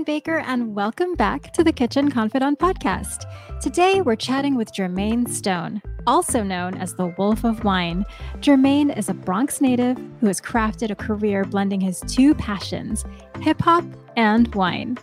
Baker, 0.00 0.38
and 0.38 0.74
welcome 0.74 1.14
back 1.14 1.52
to 1.52 1.62
the 1.62 1.70
Kitchen 1.70 2.10
Confidante 2.10 2.58
podcast. 2.58 3.26
Today, 3.60 4.00
we're 4.00 4.16
chatting 4.16 4.56
with 4.56 4.72
Jermaine 4.72 5.28
Stone, 5.28 5.82
also 6.06 6.42
known 6.42 6.78
as 6.78 6.94
the 6.94 7.14
Wolf 7.18 7.44
of 7.44 7.62
Wine. 7.62 8.06
Jermaine 8.38 8.96
is 8.96 9.10
a 9.10 9.14
Bronx 9.14 9.60
native 9.60 9.98
who 10.18 10.28
has 10.28 10.40
crafted 10.40 10.90
a 10.90 10.96
career 10.96 11.44
blending 11.44 11.80
his 11.80 12.00
two 12.08 12.34
passions, 12.34 13.04
hip 13.40 13.60
hop 13.60 13.84
and 14.16 14.52
wine. 14.54 14.96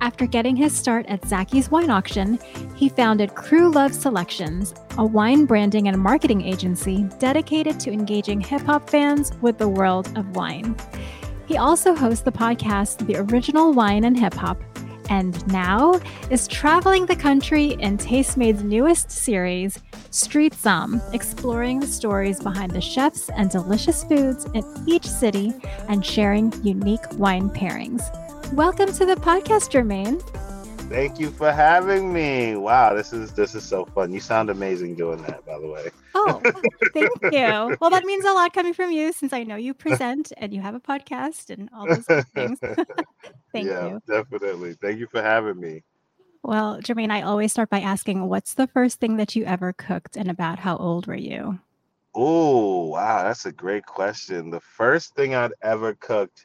After 0.00 0.26
getting 0.26 0.56
his 0.56 0.76
start 0.76 1.06
at 1.06 1.22
Zachys 1.22 1.70
Wine 1.70 1.88
Auction, 1.88 2.38
he 2.74 2.88
founded 2.88 3.36
Cru 3.36 3.70
Love 3.70 3.94
Selections, 3.94 4.74
a 4.98 5.06
wine 5.06 5.46
branding 5.46 5.86
and 5.86 5.96
marketing 5.96 6.42
agency 6.42 7.04
dedicated 7.20 7.78
to 7.78 7.92
engaging 7.92 8.40
hip 8.40 8.62
hop 8.62 8.90
fans 8.90 9.30
with 9.40 9.58
the 9.58 9.68
world 9.68 10.10
of 10.18 10.34
wine. 10.34 10.76
He 11.46 11.56
also 11.58 11.94
hosts 11.94 12.22
the 12.22 12.32
podcast 12.32 13.06
The 13.06 13.16
Original 13.16 13.72
Wine 13.72 14.04
and 14.04 14.18
Hip 14.18 14.34
Hop, 14.34 14.62
and 15.10 15.46
now 15.48 16.00
is 16.30 16.46
traveling 16.46 17.06
the 17.06 17.16
country 17.16 17.72
in 17.80 17.98
Tastemade's 17.98 18.62
newest 18.62 19.10
series, 19.10 19.78
Street 20.10 20.54
Somm, 20.54 21.02
exploring 21.12 21.80
the 21.80 21.86
stories 21.86 22.40
behind 22.40 22.70
the 22.70 22.80
chefs 22.80 23.28
and 23.30 23.50
delicious 23.50 24.04
foods 24.04 24.46
in 24.54 24.64
each 24.86 25.06
city 25.06 25.52
and 25.88 26.06
sharing 26.06 26.52
unique 26.64 27.04
wine 27.14 27.50
pairings. 27.50 28.02
Welcome 28.52 28.92
to 28.92 29.04
the 29.04 29.16
podcast, 29.16 29.70
Jermaine. 29.72 30.22
Thank 30.92 31.18
you 31.18 31.30
for 31.30 31.50
having 31.50 32.12
me. 32.12 32.54
Wow, 32.54 32.92
this 32.92 33.14
is 33.14 33.32
this 33.32 33.54
is 33.54 33.64
so 33.64 33.86
fun. 33.86 34.12
You 34.12 34.20
sound 34.20 34.50
amazing 34.50 34.94
doing 34.94 35.22
that, 35.22 35.42
by 35.46 35.58
the 35.58 35.66
way. 35.66 35.88
Oh, 36.14 36.38
thank 36.92 37.10
you. 37.32 37.76
Well, 37.80 37.88
that 37.88 38.04
means 38.04 38.26
a 38.26 38.32
lot 38.32 38.52
coming 38.52 38.74
from 38.74 38.92
you 38.92 39.10
since 39.10 39.32
I 39.32 39.42
know 39.42 39.56
you 39.56 39.72
present 39.72 40.34
and 40.36 40.52
you 40.52 40.60
have 40.60 40.74
a 40.74 40.80
podcast 40.80 41.48
and 41.48 41.70
all 41.74 41.86
those 41.86 42.04
things. 42.34 42.58
thank 43.52 43.68
yeah, 43.68 43.86
you. 43.86 44.02
definitely. 44.06 44.74
Thank 44.74 44.98
you 44.98 45.06
for 45.06 45.22
having 45.22 45.58
me. 45.58 45.82
Well, 46.42 46.78
Jermaine, 46.82 47.10
I 47.10 47.22
always 47.22 47.52
start 47.52 47.70
by 47.70 47.80
asking, 47.80 48.28
what's 48.28 48.52
the 48.52 48.66
first 48.66 49.00
thing 49.00 49.16
that 49.16 49.34
you 49.34 49.44
ever 49.44 49.72
cooked 49.72 50.18
and 50.18 50.30
about 50.30 50.58
how 50.58 50.76
old 50.76 51.06
were 51.06 51.14
you? 51.14 51.58
Oh, 52.14 52.88
wow, 52.88 53.22
that's 53.22 53.46
a 53.46 53.52
great 53.52 53.86
question. 53.86 54.50
The 54.50 54.60
first 54.60 55.14
thing 55.14 55.34
I'd 55.34 55.54
ever 55.62 55.94
cooked 55.94 56.44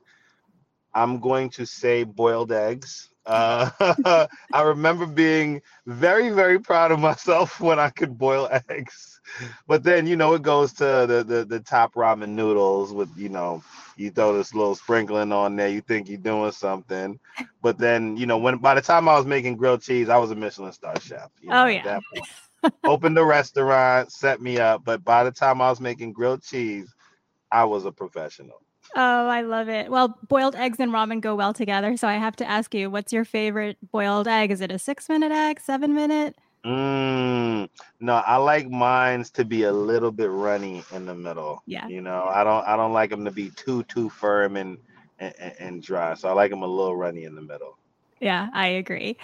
I'm 0.97 1.19
going 1.19 1.51
to 1.51 1.65
say 1.65 2.03
boiled 2.03 2.51
eggs. 2.51 3.09
Uh, 3.27 4.27
I 4.53 4.61
remember 4.61 5.05
being 5.05 5.61
very, 5.85 6.29
very 6.29 6.59
proud 6.59 6.91
of 6.91 6.99
myself 6.99 7.59
when 7.61 7.79
I 7.79 7.89
could 7.89 8.17
boil 8.17 8.49
eggs. 8.69 9.19
But 9.67 9.83
then, 9.83 10.07
you 10.07 10.15
know, 10.15 10.33
it 10.33 10.41
goes 10.41 10.71
to 10.73 11.05
the, 11.07 11.23
the, 11.27 11.45
the 11.45 11.59
top 11.59 11.93
ramen 11.95 12.29
noodles 12.29 12.93
with, 12.93 13.09
you 13.17 13.27
know, 13.27 13.61
you 13.97 14.09
throw 14.09 14.35
this 14.35 14.53
little 14.53 14.75
sprinkling 14.75 15.33
on 15.33 15.57
there. 15.57 15.67
You 15.67 15.81
think 15.81 16.07
you're 16.07 16.17
doing 16.17 16.51
something, 16.51 17.19
but 17.61 17.77
then, 17.77 18.15
you 18.15 18.25
know, 18.25 18.37
when 18.37 18.57
by 18.59 18.75
the 18.75 18.81
time 18.81 19.09
I 19.09 19.17
was 19.17 19.25
making 19.25 19.57
grilled 19.57 19.81
cheese, 19.81 20.07
I 20.07 20.17
was 20.17 20.31
a 20.31 20.35
Michelin 20.35 20.71
star 20.71 20.97
chef. 21.01 21.29
You 21.41 21.51
oh, 21.51 21.65
know, 21.65 21.67
yeah. 21.67 21.99
opened 22.85 23.17
the 23.17 23.25
restaurant, 23.25 24.11
set 24.11 24.41
me 24.41 24.59
up. 24.59 24.85
But 24.85 25.03
by 25.03 25.25
the 25.25 25.31
time 25.31 25.61
I 25.61 25.69
was 25.69 25.81
making 25.81 26.13
grilled 26.13 26.43
cheese, 26.43 26.93
I 27.51 27.65
was 27.65 27.85
a 27.85 27.91
professional. 27.91 28.61
Oh, 28.95 29.27
I 29.27 29.41
love 29.41 29.69
it. 29.69 29.91
Well, 29.91 30.17
boiled 30.27 30.55
eggs 30.55 30.79
and 30.79 30.91
ramen 30.91 31.21
go 31.21 31.35
well 31.35 31.53
together. 31.53 31.97
So 31.97 32.07
I 32.07 32.13
have 32.13 32.35
to 32.37 32.49
ask 32.49 32.73
you, 32.73 32.89
what's 32.89 33.13
your 33.13 33.25
favorite 33.25 33.77
boiled 33.91 34.27
egg? 34.27 34.51
Is 34.51 34.61
it 34.61 34.71
a 34.71 34.79
six 34.79 35.09
minute 35.09 35.31
egg, 35.31 35.59
seven 35.59 35.93
minute? 35.93 36.35
Mm, 36.65 37.69
no, 37.99 38.15
I 38.15 38.35
like 38.37 38.69
mines 38.69 39.29
to 39.31 39.45
be 39.45 39.63
a 39.63 39.71
little 39.71 40.11
bit 40.11 40.29
runny 40.29 40.83
in 40.93 41.05
the 41.05 41.15
middle. 41.15 41.61
Yeah. 41.65 41.87
You 41.87 42.01
know, 42.01 42.23
I 42.23 42.43
don't 42.43 42.67
I 42.67 42.75
don't 42.75 42.93
like 42.93 43.09
them 43.09 43.23
to 43.25 43.31
be 43.31 43.51
too 43.51 43.83
too 43.83 44.09
firm 44.09 44.57
and 44.57 44.77
and, 45.19 45.33
and 45.59 45.83
dry. 45.83 46.13
So 46.15 46.27
I 46.27 46.33
like 46.33 46.51
them 46.51 46.63
a 46.63 46.67
little 46.67 46.95
runny 46.95 47.23
in 47.23 47.35
the 47.35 47.41
middle. 47.41 47.77
Yeah, 48.19 48.49
I 48.53 48.67
agree. 48.67 49.17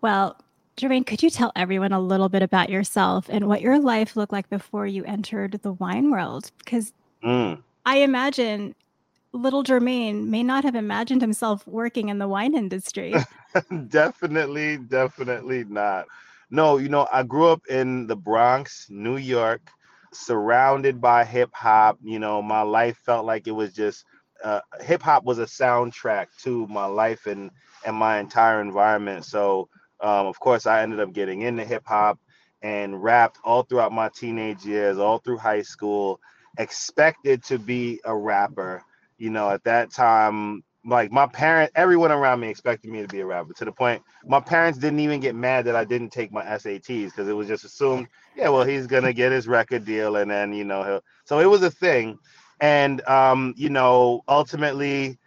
Well, 0.00 0.36
Jermaine, 0.76 1.06
could 1.06 1.22
you 1.22 1.30
tell 1.30 1.52
everyone 1.54 1.92
a 1.92 2.00
little 2.00 2.28
bit 2.28 2.42
about 2.42 2.70
yourself 2.70 3.28
and 3.28 3.46
what 3.46 3.60
your 3.60 3.78
life 3.78 4.16
looked 4.16 4.32
like 4.32 4.50
before 4.50 4.86
you 4.86 5.04
entered 5.04 5.60
the 5.62 5.72
wine 5.72 6.10
world? 6.10 6.50
Because 6.58 6.92
mm. 7.22 7.62
I 7.86 7.98
imagine 7.98 8.74
little 9.32 9.64
Jermaine 9.64 10.26
may 10.26 10.42
not 10.42 10.64
have 10.64 10.74
imagined 10.74 11.22
himself 11.22 11.66
working 11.66 12.08
in 12.08 12.18
the 12.18 12.28
wine 12.28 12.54
industry. 12.54 13.14
definitely, 13.88 14.78
definitely 14.78 15.64
not. 15.64 16.06
No, 16.50 16.76
you 16.76 16.88
know, 16.88 17.08
I 17.12 17.22
grew 17.22 17.48
up 17.48 17.62
in 17.68 18.06
the 18.06 18.16
Bronx, 18.16 18.86
New 18.90 19.16
York, 19.16 19.70
surrounded 20.12 21.00
by 21.00 21.24
hip 21.24 21.50
hop. 21.54 21.98
You 22.02 22.18
know, 22.18 22.42
my 22.42 22.60
life 22.62 22.98
felt 22.98 23.24
like 23.24 23.46
it 23.46 23.52
was 23.52 23.72
just 23.72 24.04
uh, 24.44 24.60
hip 24.80 25.02
hop 25.02 25.24
was 25.24 25.38
a 25.38 25.46
soundtrack 25.46 26.26
to 26.42 26.66
my 26.66 26.86
life 26.86 27.26
and 27.26 27.50
and 27.86 27.96
my 27.96 28.18
entire 28.18 28.60
environment. 28.60 29.24
So, 29.24 29.68
um, 30.00 30.26
of 30.26 30.38
course, 30.38 30.66
I 30.66 30.82
ended 30.82 31.00
up 31.00 31.12
getting 31.12 31.40
into 31.42 31.64
hip 31.64 31.84
hop 31.86 32.18
and 32.60 33.02
rapped 33.02 33.38
all 33.44 33.62
throughout 33.62 33.92
my 33.92 34.10
teenage 34.14 34.64
years, 34.64 34.98
all 34.98 35.18
through 35.18 35.38
high 35.38 35.62
school. 35.62 36.20
Expected 36.58 37.42
to 37.44 37.58
be 37.58 37.98
a 38.04 38.14
rapper 38.14 38.84
you 39.22 39.30
know, 39.30 39.50
at 39.50 39.62
that 39.62 39.92
time, 39.92 40.64
like 40.84 41.12
my 41.12 41.28
parents, 41.28 41.72
everyone 41.76 42.10
around 42.10 42.40
me 42.40 42.48
expected 42.48 42.90
me 42.90 43.02
to 43.02 43.08
be 43.08 43.20
a 43.20 43.26
rapper 43.26 43.52
to 43.54 43.64
the 43.64 43.70
point 43.70 44.02
my 44.26 44.40
parents 44.40 44.78
didn't 44.78 44.98
even 44.98 45.20
get 45.20 45.34
mad 45.34 45.64
that 45.64 45.76
I 45.76 45.84
didn't 45.84 46.10
take 46.10 46.32
my 46.32 46.42
SATs 46.44 47.06
because 47.06 47.28
it 47.28 47.32
was 47.32 47.46
just 47.46 47.64
assumed, 47.64 48.08
yeah, 48.36 48.48
well, 48.48 48.64
he's 48.64 48.88
gonna 48.88 49.12
get 49.12 49.30
his 49.32 49.46
record 49.46 49.84
deal 49.84 50.16
and 50.16 50.30
then 50.30 50.52
you 50.52 50.64
know 50.64 50.82
he'll. 50.82 51.04
So 51.24 51.38
it 51.38 51.46
was 51.46 51.62
a 51.62 51.70
thing, 51.70 52.18
and 52.60 53.00
um, 53.08 53.54
you 53.56 53.70
know, 53.70 54.22
ultimately, 54.28 55.18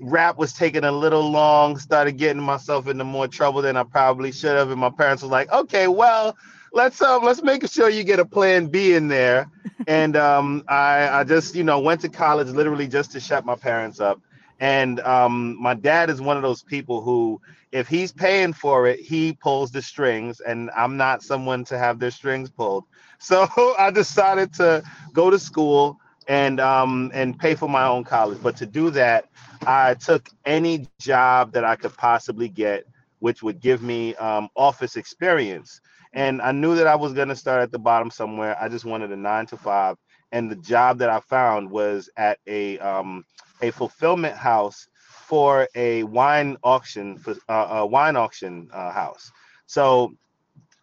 rap 0.00 0.38
was 0.38 0.52
taking 0.52 0.84
a 0.84 0.92
little 0.92 1.28
long. 1.28 1.76
Started 1.78 2.12
getting 2.12 2.42
myself 2.42 2.86
into 2.86 3.04
more 3.04 3.26
trouble 3.26 3.62
than 3.62 3.76
I 3.76 3.82
probably 3.82 4.30
should 4.30 4.56
have, 4.56 4.70
and 4.70 4.80
my 4.80 4.90
parents 4.90 5.24
were 5.24 5.28
like, 5.28 5.50
okay, 5.52 5.88
well, 5.88 6.36
let's 6.72 7.00
um 7.02 7.24
let's 7.24 7.42
make 7.42 7.66
sure 7.68 7.88
you 7.88 8.04
get 8.04 8.20
a 8.20 8.24
plan 8.24 8.66
B 8.66 8.94
in 8.94 9.08
there. 9.08 9.46
and 9.86 10.16
um 10.16 10.64
I 10.68 11.08
I 11.08 11.24
just 11.24 11.54
you 11.54 11.64
know 11.64 11.80
went 11.80 12.00
to 12.02 12.08
college 12.08 12.48
literally 12.48 12.88
just 12.88 13.12
to 13.12 13.20
shut 13.20 13.44
my 13.44 13.56
parents 13.56 14.00
up. 14.00 14.20
And 14.60 15.00
um 15.00 15.60
my 15.60 15.74
dad 15.74 16.10
is 16.10 16.20
one 16.20 16.36
of 16.36 16.42
those 16.42 16.62
people 16.62 17.02
who 17.02 17.40
if 17.72 17.88
he's 17.88 18.12
paying 18.12 18.52
for 18.52 18.86
it, 18.86 19.00
he 19.00 19.32
pulls 19.32 19.70
the 19.72 19.82
strings 19.82 20.40
and 20.40 20.70
I'm 20.76 20.96
not 20.96 21.22
someone 21.22 21.64
to 21.64 21.78
have 21.78 21.98
their 21.98 22.10
strings 22.10 22.50
pulled. 22.50 22.84
So 23.20 23.46
I 23.78 23.90
decided 23.90 24.52
to 24.54 24.82
go 25.12 25.30
to 25.30 25.38
school 25.38 25.98
and 26.28 26.60
um 26.60 27.10
and 27.14 27.38
pay 27.38 27.54
for 27.54 27.68
my 27.68 27.86
own 27.86 28.04
college. 28.04 28.40
But 28.42 28.56
to 28.56 28.66
do 28.66 28.90
that, 28.90 29.28
I 29.66 29.94
took 29.94 30.28
any 30.44 30.78
job 30.78 31.36
that 31.36 31.48
I 31.48 31.58
could 31.60 31.80
possibly 31.80 32.32
get 32.32 32.84
which 33.06 33.32
would 33.32 33.50
give 33.50 33.82
me 33.82 34.14
um, 34.16 34.48
office 34.54 34.96
experience 34.96 35.80
and 36.12 36.42
I 36.42 36.52
knew 36.52 36.74
that 36.76 36.86
I 36.86 36.96
was 36.96 37.12
gonna 37.12 37.36
start 37.36 37.62
at 37.62 37.72
the 37.72 37.78
bottom 37.78 38.10
somewhere. 38.10 38.56
I 38.60 38.68
just 38.68 38.84
wanted 38.84 39.12
a 39.12 39.16
nine 39.16 39.46
to 39.46 39.56
five, 39.56 39.96
and 40.32 40.50
the 40.50 40.56
job 40.56 40.98
that 40.98 41.10
I 41.10 41.20
found 41.20 41.70
was 41.70 42.10
at 42.16 42.38
a 42.46 42.78
um, 42.78 43.24
a 43.62 43.70
fulfillment 43.70 44.36
house 44.36 44.86
for 45.26 45.68
a 45.74 46.02
wine 46.04 46.56
auction 46.62 47.18
for 47.18 47.34
uh, 47.48 47.68
a 47.70 47.86
wine 47.86 48.16
auction 48.16 48.68
uh, 48.72 48.92
house. 48.92 49.30
So 49.66 50.12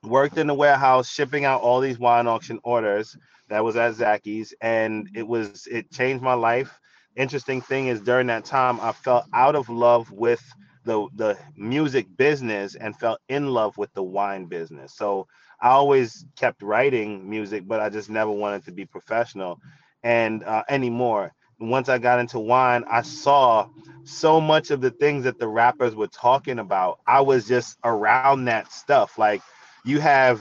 worked 0.03 0.37
in 0.37 0.47
the 0.47 0.53
warehouse 0.53 1.09
shipping 1.09 1.45
out 1.45 1.61
all 1.61 1.79
these 1.79 1.99
wine 1.99 2.27
auction 2.27 2.59
orders. 2.63 3.15
That 3.49 3.63
was 3.63 3.75
at 3.75 3.93
Zachys, 3.95 4.53
and 4.61 5.09
it 5.15 5.27
was 5.27 5.67
it 5.67 5.91
changed 5.91 6.23
my 6.23 6.33
life. 6.33 6.79
Interesting 7.15 7.61
thing 7.61 7.87
is 7.87 8.01
during 8.01 8.27
that 8.27 8.45
time 8.45 8.79
I 8.79 8.91
fell 8.93 9.25
out 9.33 9.55
of 9.55 9.69
love 9.69 10.11
with 10.11 10.41
the 10.85 11.07
the 11.15 11.37
music 11.55 12.07
business 12.17 12.75
and 12.75 12.95
fell 12.97 13.17
in 13.29 13.49
love 13.49 13.77
with 13.77 13.93
the 13.93 14.03
wine 14.03 14.45
business. 14.45 14.93
So 14.95 15.27
I 15.61 15.69
always 15.69 16.25
kept 16.37 16.61
writing 16.61 17.29
music, 17.29 17.67
but 17.67 17.79
I 17.79 17.89
just 17.89 18.09
never 18.09 18.31
wanted 18.31 18.65
to 18.65 18.71
be 18.71 18.85
professional 18.85 19.59
and 20.03 20.43
uh, 20.43 20.63
anymore. 20.69 21.33
Once 21.59 21.89
I 21.89 21.97
got 21.97 22.19
into 22.19 22.39
wine, 22.39 22.85
I 22.89 23.01
saw 23.01 23.67
so 24.05 24.39
much 24.39 24.71
of 24.71 24.81
the 24.81 24.91
things 24.91 25.25
that 25.25 25.37
the 25.39 25.47
rappers 25.47 25.95
were 25.95 26.07
talking 26.07 26.59
about. 26.59 26.99
I 27.05 27.21
was 27.21 27.47
just 27.47 27.77
around 27.83 28.45
that 28.45 28.71
stuff. 28.71 29.17
Like 29.17 29.41
you 29.83 29.99
have 29.99 30.39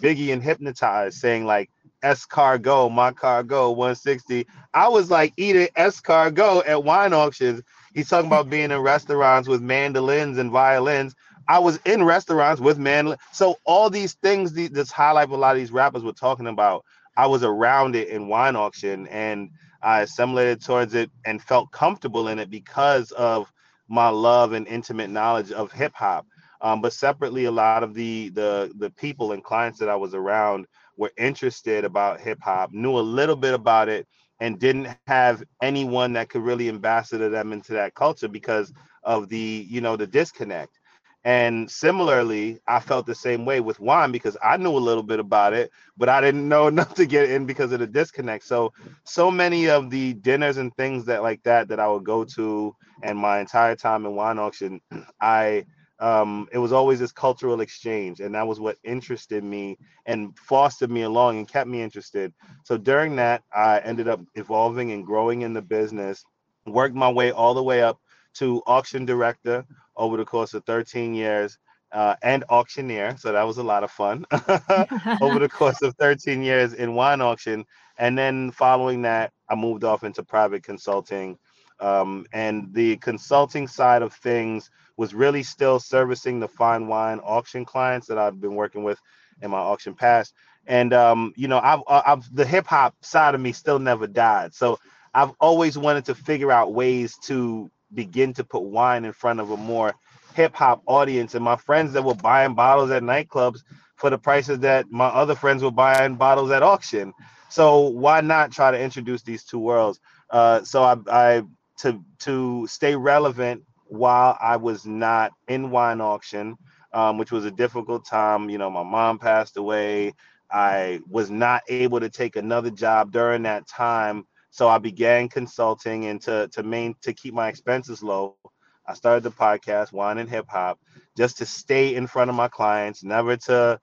Biggie 0.00 0.32
and 0.32 0.42
Hypnotize 0.42 1.20
saying 1.20 1.44
like 1.44 1.70
"S 2.02 2.24
escargot, 2.26 2.92
my 2.92 3.12
cargo 3.12 3.70
160. 3.72 4.46
I 4.72 4.88
was 4.88 5.10
like 5.10 5.32
eating 5.36 5.68
escargot 5.76 6.68
at 6.68 6.84
wine 6.84 7.12
auctions 7.12 7.62
He's 7.94 8.08
talking 8.08 8.28
about 8.28 8.50
being 8.50 8.70
in 8.70 8.80
restaurants 8.80 9.48
with 9.48 9.62
mandolins 9.62 10.38
and 10.38 10.50
violins. 10.50 11.14
I 11.48 11.58
was 11.58 11.78
in 11.84 12.04
restaurants 12.04 12.60
with 12.60 12.78
mandolin. 12.78 13.18
So 13.32 13.56
all 13.64 13.90
these 13.90 14.14
things 14.14 14.52
that 14.54 14.74
just 14.74 14.92
highlight 14.92 15.30
a 15.30 15.36
lot 15.36 15.52
of 15.56 15.58
these 15.58 15.72
rappers 15.72 16.04
were 16.04 16.12
talking 16.12 16.46
about. 16.46 16.84
I 17.16 17.26
was 17.26 17.42
around 17.44 17.96
it 17.96 18.08
in 18.08 18.28
wine 18.28 18.56
auction 18.56 19.06
and 19.08 19.50
I 19.82 20.02
assimilated 20.02 20.62
towards 20.62 20.94
it 20.94 21.10
and 21.26 21.42
felt 21.42 21.72
comfortable 21.72 22.28
in 22.28 22.38
it 22.38 22.50
because 22.50 23.10
of 23.12 23.52
my 23.88 24.08
love 24.08 24.52
and 24.52 24.66
intimate 24.68 25.10
knowledge 25.10 25.52
of 25.52 25.72
hip 25.72 25.92
hop. 25.94 26.26
Um, 26.62 26.82
but 26.82 26.92
separately, 26.92 27.46
a 27.46 27.50
lot 27.52 27.82
of 27.82 27.94
the 27.94 28.30
the 28.30 28.72
the 28.78 28.90
people 28.90 29.32
and 29.32 29.42
clients 29.44 29.78
that 29.80 29.88
I 29.88 29.96
was 29.96 30.14
around 30.14 30.66
were 30.96 31.12
interested 31.18 31.84
about 31.84 32.20
hip 32.20 32.38
hop, 32.42 32.72
knew 32.72 32.98
a 32.98 33.00
little 33.00 33.36
bit 33.36 33.54
about 33.54 33.88
it, 33.88 34.06
and 34.40 34.58
didn't 34.58 34.88
have 35.06 35.42
anyone 35.62 36.12
that 36.14 36.28
could 36.28 36.42
really 36.42 36.68
ambassador 36.68 37.28
them 37.28 37.52
into 37.52 37.72
that 37.74 37.94
culture 37.94 38.28
because 38.28 38.72
of 39.04 39.28
the 39.28 39.66
you 39.68 39.80
know 39.80 39.96
the 39.96 40.06
disconnect 40.06 40.78
and 41.24 41.70
similarly, 41.70 42.60
I 42.66 42.80
felt 42.80 43.06
the 43.06 43.14
same 43.14 43.44
way 43.44 43.60
with 43.60 43.78
wine 43.80 44.10
because 44.10 44.36
I 44.42 44.56
knew 44.56 44.70
a 44.70 44.78
little 44.78 45.02
bit 45.02 45.18
about 45.20 45.52
it, 45.52 45.70
but 45.96 46.08
I 46.08 46.20
didn't 46.20 46.48
know 46.48 46.66
enough 46.68 46.94
to 46.94 47.06
get 47.06 47.30
in 47.30 47.46
because 47.46 47.72
of 47.72 47.80
the 47.80 47.86
disconnect. 47.86 48.44
So, 48.44 48.72
so 49.04 49.30
many 49.30 49.68
of 49.68 49.90
the 49.90 50.14
dinners 50.14 50.56
and 50.56 50.74
things 50.76 51.04
that 51.06 51.22
like 51.22 51.42
that 51.44 51.68
that 51.68 51.80
I 51.80 51.88
would 51.88 52.04
go 52.04 52.24
to, 52.24 52.74
and 53.02 53.18
my 53.18 53.40
entire 53.40 53.76
time 53.76 54.06
in 54.06 54.14
wine 54.16 54.38
auction, 54.38 54.80
I 55.20 55.66
um, 56.00 56.48
it 56.50 56.58
was 56.58 56.72
always 56.72 56.98
this 56.98 57.12
cultural 57.12 57.60
exchange, 57.60 58.20
and 58.20 58.34
that 58.34 58.46
was 58.46 58.58
what 58.58 58.78
interested 58.84 59.44
me 59.44 59.76
and 60.06 60.36
fostered 60.38 60.90
me 60.90 61.02
along 61.02 61.38
and 61.38 61.48
kept 61.48 61.68
me 61.68 61.82
interested. 61.82 62.32
So 62.64 62.78
during 62.78 63.16
that, 63.16 63.42
I 63.54 63.80
ended 63.80 64.08
up 64.08 64.20
evolving 64.34 64.92
and 64.92 65.04
growing 65.04 65.42
in 65.42 65.52
the 65.52 65.62
business, 65.62 66.24
worked 66.66 66.94
my 66.94 67.10
way 67.10 67.32
all 67.32 67.52
the 67.52 67.62
way 67.62 67.82
up 67.82 68.00
to 68.34 68.62
auction 68.66 69.04
director 69.04 69.64
over 69.96 70.16
the 70.16 70.24
course 70.24 70.54
of 70.54 70.64
13 70.64 71.14
years 71.14 71.58
uh, 71.92 72.14
and 72.22 72.44
auctioneer. 72.48 73.16
So 73.18 73.32
that 73.32 73.46
was 73.46 73.58
a 73.58 73.62
lot 73.62 73.84
of 73.84 73.90
fun 73.90 74.24
over 75.20 75.38
the 75.38 75.48
course 75.52 75.82
of 75.82 75.94
13 75.96 76.42
years 76.42 76.72
in 76.74 76.94
wine 76.94 77.20
auction. 77.20 77.64
And 77.98 78.16
then 78.16 78.52
following 78.52 79.02
that, 79.02 79.32
I 79.48 79.54
moved 79.54 79.84
off 79.84 80.04
into 80.04 80.22
private 80.22 80.62
consulting. 80.62 81.38
Um, 81.80 82.26
and 82.32 82.72
the 82.72 82.96
consulting 82.98 83.66
side 83.66 84.02
of 84.02 84.12
things 84.12 84.70
was 85.00 85.14
really 85.14 85.42
still 85.42 85.80
servicing 85.80 86.40
the 86.40 86.46
fine 86.46 86.86
wine 86.86 87.20
auction 87.20 87.64
clients 87.64 88.06
that 88.06 88.18
I've 88.18 88.38
been 88.38 88.54
working 88.54 88.84
with 88.84 89.00
in 89.40 89.50
my 89.50 89.56
auction 89.56 89.94
past. 89.94 90.34
And 90.66 90.92
um, 90.92 91.32
you 91.36 91.48
know, 91.48 91.58
I've, 91.58 91.80
I've 91.88 92.34
the 92.36 92.44
hip 92.44 92.66
hop 92.66 92.94
side 93.00 93.34
of 93.34 93.40
me 93.40 93.52
still 93.52 93.78
never 93.78 94.06
died. 94.06 94.54
So 94.54 94.78
I've 95.14 95.30
always 95.40 95.78
wanted 95.78 96.04
to 96.04 96.14
figure 96.14 96.52
out 96.52 96.74
ways 96.74 97.16
to 97.22 97.70
begin 97.94 98.34
to 98.34 98.44
put 98.44 98.60
wine 98.60 99.06
in 99.06 99.14
front 99.14 99.40
of 99.40 99.50
a 99.50 99.56
more 99.56 99.94
hip 100.34 100.54
hop 100.54 100.82
audience. 100.84 101.34
And 101.34 101.42
my 101.42 101.56
friends 101.56 101.94
that 101.94 102.04
were 102.04 102.14
buying 102.14 102.52
bottles 102.52 102.90
at 102.90 103.02
nightclubs 103.02 103.60
for 103.96 104.10
the 104.10 104.18
prices 104.18 104.58
that 104.58 104.90
my 104.90 105.06
other 105.06 105.34
friends 105.34 105.62
were 105.62 105.70
buying 105.70 106.16
bottles 106.16 106.50
at 106.50 106.62
auction. 106.62 107.14
So 107.48 107.88
why 107.88 108.20
not 108.20 108.52
try 108.52 108.70
to 108.70 108.78
introduce 108.78 109.22
these 109.22 109.44
two 109.44 109.60
worlds? 109.60 109.98
Uh, 110.28 110.62
so 110.62 110.82
I, 110.82 110.96
I 111.10 111.42
to 111.78 112.04
to 112.18 112.66
stay 112.66 112.94
relevant 112.94 113.62
while 113.90 114.38
I 114.40 114.56
was 114.56 114.86
not 114.86 115.32
in 115.48 115.70
wine 115.70 116.00
auction, 116.00 116.56
um, 116.94 117.18
which 117.18 117.32
was 117.32 117.46
a 117.46 117.52
difficult 117.52 118.06
time. 118.06 118.50
You 118.50 118.58
know, 118.58 118.70
my 118.70 118.84
mom 118.84 119.18
passed 119.18 119.58
away. 119.58 120.14
I 120.50 121.00
was 121.08 121.30
not 121.30 121.62
able 121.68 122.00
to 122.00 122.10
take 122.10 122.36
another 122.36 122.70
job 122.70 123.12
during 123.12 123.42
that 123.44 123.66
time 123.68 124.24
so 124.50 124.68
I 124.68 124.78
began 124.78 125.28
consulting 125.28 126.06
and 126.06 126.20
to 126.22 126.48
to 126.52 126.62
main 126.62 126.94
to 127.02 127.12
keep 127.14 127.34
my 127.34 127.48
expenses 127.48 128.02
low. 128.02 128.38
I 128.70 128.94
started 128.94 129.06
the 129.24 129.30
podcast 129.30 129.92
Wine 129.92 130.18
and 130.18 130.28
Hip 130.30 130.30
Hop 130.34 130.78
just 131.16 131.38
to 131.38 131.46
stay 131.46 131.94
in 131.94 132.06
front 132.06 132.30
of 132.30 132.36
my 132.36 132.48
clients, 132.48 133.02
never 133.02 133.36
to, 133.36 133.80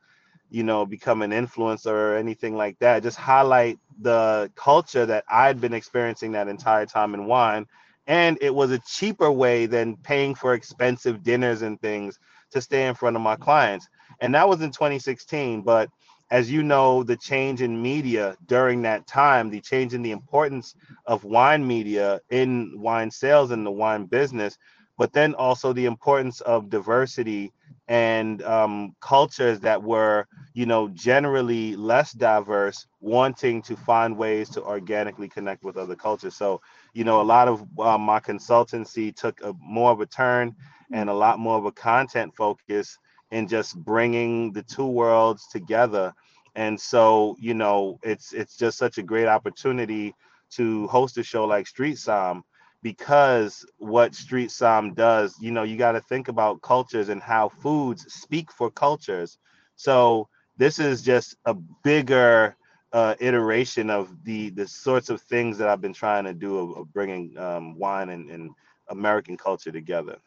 you 0.49 0.63
know, 0.63 0.85
become 0.85 1.21
an 1.21 1.31
influencer 1.31 1.91
or 1.91 2.15
anything 2.17 2.55
like 2.55 2.77
that. 2.79 3.03
Just 3.03 3.17
highlight 3.17 3.79
the 3.99 4.51
culture 4.55 5.05
that 5.05 5.23
I'd 5.29 5.61
been 5.61 5.73
experiencing 5.73 6.33
that 6.33 6.47
entire 6.47 6.85
time 6.85 7.13
in 7.15 7.25
wine. 7.25 7.65
And 8.07 8.37
it 8.41 8.53
was 8.53 8.71
a 8.71 8.79
cheaper 8.79 9.31
way 9.31 9.65
than 9.65 9.97
paying 9.97 10.35
for 10.35 10.53
expensive 10.53 11.23
dinners 11.23 11.61
and 11.61 11.79
things 11.81 12.19
to 12.51 12.61
stay 12.61 12.87
in 12.87 12.95
front 12.95 13.15
of 13.15 13.21
my 13.21 13.35
clients. 13.35 13.87
And 14.21 14.33
that 14.35 14.47
was 14.47 14.61
in 14.61 14.71
2016. 14.71 15.61
But 15.61 15.89
as 16.31 16.51
you 16.51 16.63
know, 16.63 17.03
the 17.03 17.15
change 17.17 17.61
in 17.61 17.81
media 17.81 18.35
during 18.47 18.81
that 18.83 19.07
time, 19.07 19.49
the 19.49 19.61
change 19.61 19.93
in 19.93 20.01
the 20.01 20.11
importance 20.11 20.75
of 21.05 21.23
wine 21.23 21.65
media 21.65 22.19
in 22.29 22.73
wine 22.75 23.11
sales 23.11 23.51
and 23.51 23.65
the 23.65 23.71
wine 23.71 24.05
business, 24.05 24.57
but 24.97 25.13
then 25.13 25.33
also 25.35 25.73
the 25.73 25.85
importance 25.85 26.41
of 26.41 26.69
diversity 26.69 27.53
and 27.87 28.41
um, 28.43 28.93
cultures 28.99 29.59
that 29.61 29.81
were, 29.81 30.27
you 30.53 30.65
know, 30.65 30.89
generally 30.89 31.75
less 31.75 32.11
diverse, 32.11 32.85
wanting 32.99 33.61
to 33.61 33.77
find 33.77 34.17
ways 34.17 34.49
to 34.49 34.63
organically 34.63 35.29
connect 35.29 35.63
with 35.63 35.77
other 35.77 35.95
cultures. 35.95 36.35
So, 36.35 36.61
you 36.97 37.03
know, 37.03 37.21
a 37.21 37.29
lot 37.35 37.47
of 37.47 37.63
uh, 37.79 37.97
my 37.99 38.19
consultancy 38.19 39.15
took 39.15 39.39
a 39.43 39.53
more 39.61 39.91
of 39.91 40.01
a 40.01 40.07
turn 40.07 40.55
and 40.91 41.11
a 41.11 41.13
lot 41.13 41.37
more 41.37 41.55
of 41.55 41.65
a 41.65 41.71
content 41.71 42.33
focus 42.35 42.97
in 43.29 43.47
just 43.47 43.77
bringing 43.77 44.51
the 44.51 44.63
two 44.63 44.87
worlds 44.87 45.47
together. 45.51 46.11
And 46.55 46.79
so 46.81 47.35
you 47.39 47.53
know 47.53 47.99
it's 48.01 48.33
it's 48.33 48.57
just 48.57 48.79
such 48.79 48.97
a 48.97 49.03
great 49.03 49.27
opportunity 49.27 50.15
to 50.53 50.87
host 50.87 51.19
a 51.19 51.23
show 51.23 51.45
like 51.45 51.67
street 51.67 51.97
Somm 51.97 52.41
because 52.81 53.63
what 53.77 54.15
street 54.15 54.49
Somm 54.49 54.95
does 54.95 55.35
you 55.39 55.51
know 55.51 55.61
you 55.61 55.77
got 55.77 55.91
to 55.91 56.01
think 56.01 56.29
about 56.29 56.63
cultures 56.63 57.09
and 57.09 57.21
how 57.21 57.47
foods 57.47 58.11
speak 58.11 58.51
for 58.51 58.71
cultures. 58.71 59.37
So 59.75 60.29
this 60.57 60.79
is 60.79 61.03
just 61.03 61.35
a 61.45 61.53
bigger 61.83 62.57
uh, 62.93 63.15
iteration 63.19 63.89
of 63.89 64.23
the 64.23 64.49
the 64.51 64.67
sorts 64.67 65.09
of 65.09 65.21
things 65.21 65.57
that 65.57 65.67
i've 65.67 65.81
been 65.81 65.93
trying 65.93 66.23
to 66.23 66.33
do 66.33 66.57
of, 66.57 66.77
of 66.77 66.93
bringing 66.93 67.37
um, 67.37 67.77
wine 67.77 68.09
and, 68.09 68.29
and 68.29 68.51
american 68.89 69.35
culture 69.35 69.71
together 69.71 70.17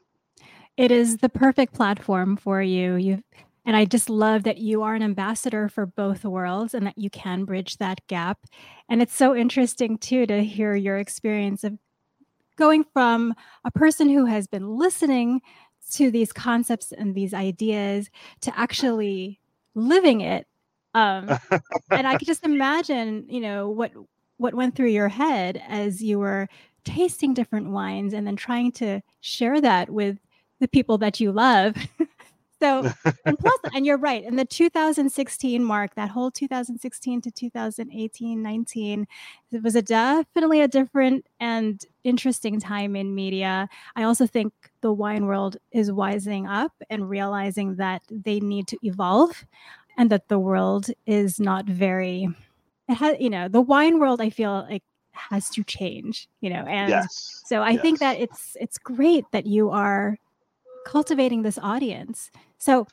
it 0.80 0.90
is 0.90 1.18
the 1.18 1.28
perfect 1.28 1.74
platform 1.74 2.36
for 2.36 2.62
you. 2.62 2.94
You 2.94 3.22
and 3.66 3.76
I 3.76 3.84
just 3.84 4.08
love 4.08 4.44
that 4.44 4.56
you 4.56 4.82
are 4.82 4.94
an 4.94 5.02
ambassador 5.02 5.68
for 5.68 5.84
both 5.84 6.24
worlds 6.24 6.72
and 6.72 6.86
that 6.86 6.96
you 6.96 7.10
can 7.10 7.44
bridge 7.44 7.76
that 7.76 8.00
gap. 8.06 8.38
And 8.88 9.02
it's 9.02 9.14
so 9.14 9.36
interesting 9.36 9.98
too 9.98 10.24
to 10.26 10.42
hear 10.42 10.74
your 10.74 10.96
experience 10.96 11.64
of 11.64 11.76
going 12.56 12.84
from 12.94 13.34
a 13.62 13.70
person 13.70 14.08
who 14.08 14.24
has 14.24 14.46
been 14.46 14.78
listening 14.78 15.42
to 15.92 16.10
these 16.10 16.32
concepts 16.32 16.92
and 16.92 17.14
these 17.14 17.34
ideas 17.34 18.08
to 18.40 18.58
actually 18.58 19.38
living 19.74 20.22
it. 20.22 20.46
Um, 20.94 21.28
and 21.90 22.06
I 22.06 22.16
could 22.18 22.26
just 22.26 22.44
imagine, 22.44 23.26
you 23.28 23.40
know, 23.40 23.68
what 23.68 23.92
what 24.38 24.54
went 24.54 24.74
through 24.74 24.88
your 24.88 25.08
head 25.08 25.62
as 25.68 26.02
you 26.02 26.18
were 26.18 26.48
tasting 26.84 27.34
different 27.34 27.70
wines 27.70 28.14
and 28.14 28.26
then 28.26 28.36
trying 28.36 28.72
to 28.72 29.00
share 29.20 29.60
that 29.60 29.90
with 29.90 30.18
the 30.60 30.68
people 30.68 30.96
that 30.98 31.20
you 31.20 31.30
love. 31.30 31.76
so, 32.60 32.90
and 33.24 33.38
plus, 33.38 33.58
and 33.74 33.84
you're 33.84 33.98
right. 33.98 34.24
In 34.24 34.36
the 34.36 34.44
2016 34.46 35.62
mark, 35.62 35.94
that 35.94 36.10
whole 36.10 36.30
2016 36.30 37.20
to 37.20 37.30
2018, 37.30 38.42
19, 38.42 39.06
it 39.52 39.62
was 39.62 39.74
a 39.74 39.82
definitely 39.82 40.60
a 40.60 40.68
different 40.68 41.26
and 41.38 41.84
interesting 42.04 42.60
time 42.60 42.96
in 42.96 43.14
media. 43.14 43.68
I 43.96 44.04
also 44.04 44.26
think 44.26 44.52
the 44.80 44.92
wine 44.92 45.26
world 45.26 45.56
is 45.72 45.90
wising 45.90 46.48
up 46.48 46.72
and 46.88 47.10
realizing 47.10 47.76
that 47.76 48.02
they 48.10 48.40
need 48.40 48.66
to 48.68 48.78
evolve 48.82 49.44
and 50.00 50.08
that 50.08 50.28
the 50.28 50.38
world 50.38 50.86
is 51.06 51.38
not 51.38 51.66
very 51.66 52.26
it 52.88 52.94
has 52.94 53.16
you 53.20 53.30
know 53.30 53.46
the 53.48 53.60
wine 53.60 54.00
world 54.00 54.20
i 54.20 54.30
feel 54.30 54.66
like 54.68 54.82
has 55.12 55.50
to 55.50 55.62
change 55.62 56.28
you 56.40 56.48
know 56.48 56.64
and 56.66 56.88
yes. 56.88 57.42
so 57.44 57.60
i 57.60 57.70
yes. 57.70 57.82
think 57.82 57.98
that 58.00 58.18
it's 58.18 58.56
it's 58.58 58.78
great 58.78 59.24
that 59.30 59.46
you 59.46 59.70
are 59.70 60.16
cultivating 60.84 61.42
this 61.42 61.58
audience. 61.58 62.30
So, 62.58 62.86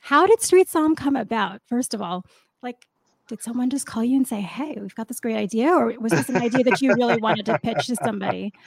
how 0.00 0.26
did 0.26 0.40
Street 0.40 0.68
Somm 0.68 0.96
come 0.96 1.16
about? 1.16 1.60
First 1.66 1.94
of 1.94 2.02
all, 2.02 2.24
like, 2.62 2.86
did 3.28 3.42
someone 3.42 3.70
just 3.70 3.86
call 3.86 4.02
you 4.04 4.16
and 4.16 4.26
say, 4.26 4.40
"Hey, 4.40 4.76
we've 4.80 4.94
got 4.94 5.08
this 5.08 5.20
great 5.20 5.36
idea," 5.36 5.70
or 5.70 5.92
was 6.00 6.12
this 6.12 6.28
an 6.28 6.36
idea 6.36 6.64
that 6.64 6.80
you 6.80 6.94
really 6.94 7.20
wanted 7.20 7.46
to 7.46 7.58
pitch 7.58 7.86
to 7.86 7.96
somebody? 7.96 8.52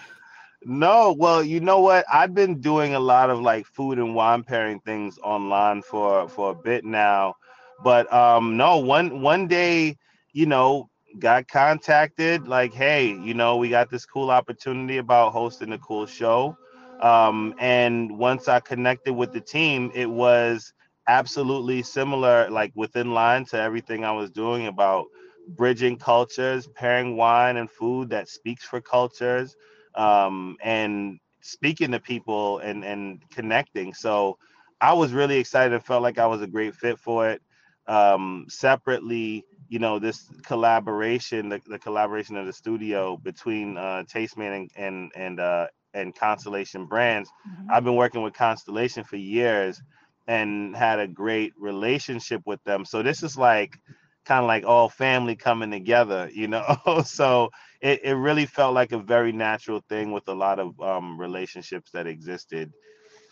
No, 0.66 1.14
well, 1.18 1.44
you 1.44 1.60
know 1.62 1.80
what? 1.80 2.06
I've 2.12 2.34
been 2.34 2.60
doing 2.62 2.96
a 2.96 3.00
lot 3.00 3.30
of 3.30 3.40
like 3.42 3.66
food 3.68 4.00
and 4.00 4.16
wine 4.16 4.44
pairing 4.44 4.80
things 4.82 5.18
online 5.24 5.82
for 5.84 6.28
for 6.30 6.52
a 6.52 6.56
bit 6.56 6.84
now, 6.86 7.36
but 7.84 8.12
um, 8.14 8.58
no, 8.58 8.78
one 8.80 9.22
one 9.22 9.48
day, 9.48 9.98
you 10.34 10.46
know, 10.48 10.90
got 11.20 11.48
contacted 11.48 12.48
like, 12.48 12.74
hey, 12.74 13.08
you 13.08 13.34
know, 13.36 13.58
we 13.58 13.70
got 13.70 13.90
this 13.92 14.06
cool 14.06 14.32
opportunity 14.32 14.98
about 14.98 15.34
hosting 15.34 15.72
a 15.74 15.80
cool 15.80 16.06
show. 16.08 16.58
Um, 17.02 17.54
and 17.60 18.18
once 18.18 18.48
I 18.48 18.60
connected 18.60 19.14
with 19.14 19.34
the 19.34 19.42
team, 19.42 19.92
it 19.96 20.10
was 20.10 20.74
absolutely 21.08 21.84
similar, 21.84 22.50
like 22.50 22.72
within 22.76 23.14
line 23.14 23.46
to 23.48 23.60
everything 23.60 24.04
I 24.04 24.12
was 24.14 24.32
doing 24.32 24.68
about 24.68 25.06
bridging 25.50 25.98
cultures, 25.98 26.68
pairing 26.68 27.18
wine 27.18 27.58
and 27.58 27.70
food 27.70 28.10
that 28.10 28.30
speaks 28.30 28.64
for 28.66 28.82
cultures, 28.82 29.56
um, 29.96 30.58
and 30.64 31.20
speaking 31.42 31.92
to 31.92 32.00
people 32.00 32.60
and 32.60 32.84
and 32.84 33.22
connecting. 33.32 33.94
So 33.94 34.38
I 34.82 34.94
was 34.94 35.14
really 35.14 35.38
excited 35.38 35.74
and 35.74 35.84
felt 35.84 36.04
like 36.04 36.18
I 36.18 36.28
was 36.28 36.42
a 36.42 36.48
great 36.48 36.76
fit 36.76 37.00
for 37.00 37.30
it. 37.30 37.42
Um, 37.88 38.48
separately, 38.50 39.46
you 39.70 39.78
know, 39.78 40.00
this 40.00 40.28
collaboration, 40.44 41.50
the, 41.50 41.62
the 41.68 41.78
collaboration 41.78 42.36
of 42.36 42.48
the 42.48 42.54
studio 42.54 43.18
between 43.18 43.78
uh, 43.78 44.04
Tastemade 44.12 44.56
and 44.56 44.72
and 44.76 45.12
and 45.16 45.40
uh, 45.40 45.68
and 45.94 46.16
Constellation 46.16 46.86
Brands. 46.86 47.30
Mm-hmm. 47.48 47.72
I've 47.72 47.84
been 47.84 47.96
working 47.96 48.22
with 48.22 48.34
Constellation 48.34 49.04
for 49.04 49.18
years 49.18 49.82
and 50.28 50.76
had 50.76 51.00
a 51.00 51.08
great 51.08 51.54
relationship 51.58 52.42
with 52.46 52.64
them. 52.64 52.86
So 52.86 53.04
this 53.04 53.24
is 53.24 53.38
like 53.38 53.78
kind 54.26 54.44
of 54.44 54.48
like 54.48 54.66
all 54.66 54.90
family 54.90 55.36
coming 55.36 55.72
together, 55.72 56.30
you 56.34 56.48
know. 56.48 56.78
so 57.06 57.50
it, 57.82 58.02
it 58.04 58.14
really 58.14 58.46
felt 58.46 58.74
like 58.74 58.92
a 58.92 59.00
very 59.00 59.32
natural 59.32 59.84
thing 59.90 60.12
with 60.12 60.28
a 60.28 60.34
lot 60.34 60.60
of 60.60 60.80
um, 60.82 61.20
relationships 61.20 61.92
that 61.92 62.08
existed 62.08 62.72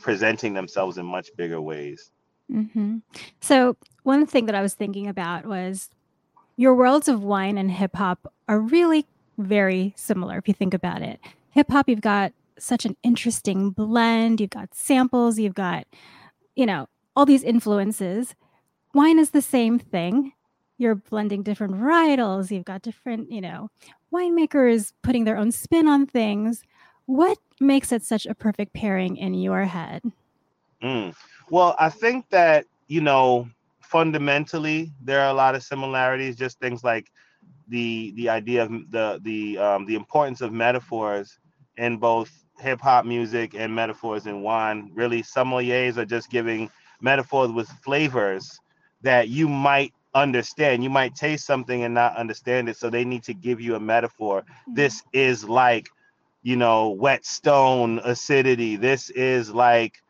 presenting 0.02 0.54
themselves 0.54 0.98
in 0.98 1.06
much 1.06 1.30
bigger 1.38 1.62
ways. 1.62 2.12
Mm-hmm. 2.52 2.98
So, 3.42 3.78
one 4.04 4.26
thing 4.26 4.46
that 4.46 4.56
I 4.56 4.62
was 4.62 4.74
thinking 4.74 5.08
about 5.08 5.46
was 5.46 5.90
your 6.58 6.76
worlds 6.76 7.08
of 7.08 7.24
wine 7.24 7.58
and 7.58 7.72
hip 7.72 7.96
hop 7.96 8.32
are 8.48 8.60
really 8.60 9.08
very 9.38 9.94
similar 9.96 10.38
if 10.38 10.48
you 10.48 10.54
think 10.54 10.74
about 10.74 11.02
it. 11.02 11.20
Hip 11.52 11.72
hop, 11.72 11.90
you've 11.90 12.02
got 12.02 12.34
such 12.60 12.86
an 12.86 12.96
interesting 13.02 13.72
blend, 13.72 14.40
you've 14.40 14.50
got 14.52 14.76
samples, 14.76 15.40
you've 15.40 15.56
got, 15.56 15.88
you 16.56 16.66
know, 16.66 16.88
all 17.16 17.26
these 17.26 17.44
influences. 17.44 18.36
Wine 18.94 19.18
is 19.18 19.32
the 19.32 19.42
same 19.42 19.80
thing. 19.80 20.34
You're 20.78 20.96
blending 20.96 21.44
different 21.44 21.76
varietals, 21.76 22.52
you've 22.52 22.66
got 22.66 22.82
different, 22.82 23.32
you 23.32 23.42
know, 23.42 23.70
winemakers 24.13 24.93
putting 25.01 25.24
their 25.24 25.38
own 25.38 25.51
spin 25.51 25.88
on 25.88 26.05
things. 26.05 26.63
What 27.05 27.38
makes 27.60 27.91
it 27.91 28.03
such 28.03 28.25
a 28.25 28.36
perfect 28.36 28.74
pairing 28.74 29.17
in 29.17 29.34
your 29.34 29.65
head? 29.65 30.03
Mm. 30.82 31.15
Well, 31.50 31.75
I 31.79 31.89
think 31.89 32.29
that, 32.29 32.65
you 32.88 33.01
know, 33.01 33.50
fundamentally 33.82 34.91
there 35.01 35.22
are 35.22 35.29
a 35.29 35.34
lot 35.34 35.55
of 35.55 35.63
similarities, 35.63 36.36
just 36.36 36.60
things 36.60 36.84
like 36.84 37.12
the 37.67 38.12
the 38.15 38.29
idea 38.29 38.63
of 38.63 38.70
the 38.91 39.20
the 39.24 39.58
um, 39.58 39.86
the 39.86 39.96
importance 39.96 40.41
of 40.41 40.51
metaphors 40.51 41.39
in 41.77 41.98
both 41.98 42.32
hip 42.60 42.82
hop 42.82 43.05
music 43.05 43.55
and 43.55 43.74
metaphors 43.74 44.27
in 44.27 44.41
wine. 44.41 44.91
Really, 44.93 45.24
sommeliers 45.24 45.98
are 45.98 46.05
just 46.05 46.29
giving 46.29 46.70
metaphors 47.01 47.51
with 47.51 47.67
flavors 47.84 48.60
that 49.01 49.29
you 49.29 49.48
might 49.48 49.93
understand. 50.13 50.84
You 50.84 50.89
might 50.89 51.15
taste 51.15 51.46
something 51.46 51.84
and 51.84 51.93
not 51.93 52.15
understand 52.17 52.70
it, 52.70 52.77
so 52.77 52.89
they 52.89 53.05
need 53.05 53.24
to 53.24 53.34
give 53.34 53.60
you 53.62 53.75
a 53.75 53.79
metaphor. 53.79 54.41
Mm-hmm. 54.41 54.74
This 54.75 55.03
is 55.13 55.43
like, 55.43 55.89
you 56.43 56.55
know, 56.55 56.89
wet 56.89 57.25
stone 57.25 58.00
acidity. 58.03 58.75
This 58.75 59.10
is 59.12 59.51
like, 59.51 60.01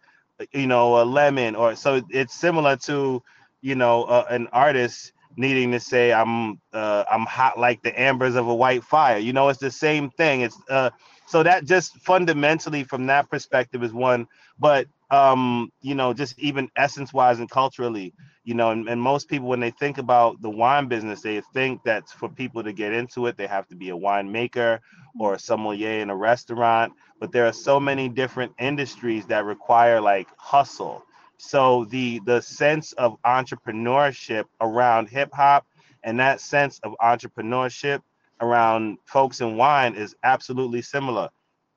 you 0.51 0.67
know, 0.67 1.01
a 1.01 1.05
lemon, 1.05 1.55
or 1.55 1.75
so 1.75 2.01
it's 2.09 2.33
similar 2.33 2.75
to, 2.77 3.21
you 3.61 3.75
know, 3.75 4.03
uh, 4.03 4.25
an 4.29 4.47
artist 4.51 5.13
needing 5.37 5.71
to 5.71 5.79
say 5.79 6.13
I'm 6.13 6.59
uh, 6.73 7.05
I'm 7.09 7.25
hot 7.25 7.59
like 7.59 7.81
the 7.83 7.99
ambers 7.99 8.35
of 8.35 8.47
a 8.47 8.55
white 8.55 8.83
fire. 8.83 9.17
You 9.17 9.33
know, 9.33 9.49
it's 9.49 9.59
the 9.59 9.71
same 9.71 10.09
thing. 10.11 10.41
It's 10.41 10.57
uh, 10.69 10.89
so 11.25 11.43
that 11.43 11.65
just 11.65 11.95
fundamentally 11.97 12.83
from 12.83 13.05
that 13.07 13.29
perspective 13.29 13.83
is 13.83 13.93
one. 13.93 14.27
But 14.59 14.87
um, 15.11 15.71
you 15.81 15.95
know, 15.95 16.13
just 16.13 16.37
even 16.39 16.69
essence 16.75 17.13
wise 17.13 17.39
and 17.39 17.49
culturally, 17.49 18.13
you 18.43 18.53
know, 18.53 18.71
and, 18.71 18.87
and 18.89 19.01
most 19.01 19.29
people 19.29 19.47
when 19.47 19.59
they 19.59 19.71
think 19.71 19.97
about 19.97 20.41
the 20.41 20.49
wine 20.49 20.87
business, 20.87 21.21
they 21.21 21.41
think 21.53 21.83
that 21.83 22.09
for 22.09 22.29
people 22.29 22.63
to 22.63 22.73
get 22.73 22.93
into 22.93 23.27
it, 23.27 23.37
they 23.37 23.47
have 23.47 23.67
to 23.69 23.75
be 23.75 23.89
a 23.89 23.97
winemaker 23.97 24.79
or 25.19 25.35
a 25.35 25.39
sommelier 25.39 26.01
in 26.01 26.09
a 26.09 26.15
restaurant. 26.15 26.93
But 27.19 27.31
there 27.31 27.45
are 27.45 27.53
so 27.53 27.79
many 27.79 28.09
different 28.09 28.53
industries 28.59 29.25
that 29.27 29.45
require 29.45 30.01
like 30.01 30.27
hustle 30.37 31.03
so 31.37 31.85
the 31.85 32.19
the 32.25 32.41
sense 32.41 32.93
of 32.93 33.17
entrepreneurship 33.25 34.45
around 34.61 35.09
hip 35.09 35.31
hop 35.33 35.67
and 36.03 36.19
that 36.19 36.41
sense 36.41 36.79
of 36.83 36.93
entrepreneurship 37.01 38.01
around 38.41 38.97
folks 39.05 39.41
in 39.41 39.57
wine 39.57 39.95
is 39.95 40.15
absolutely 40.23 40.81
similar. 40.81 41.29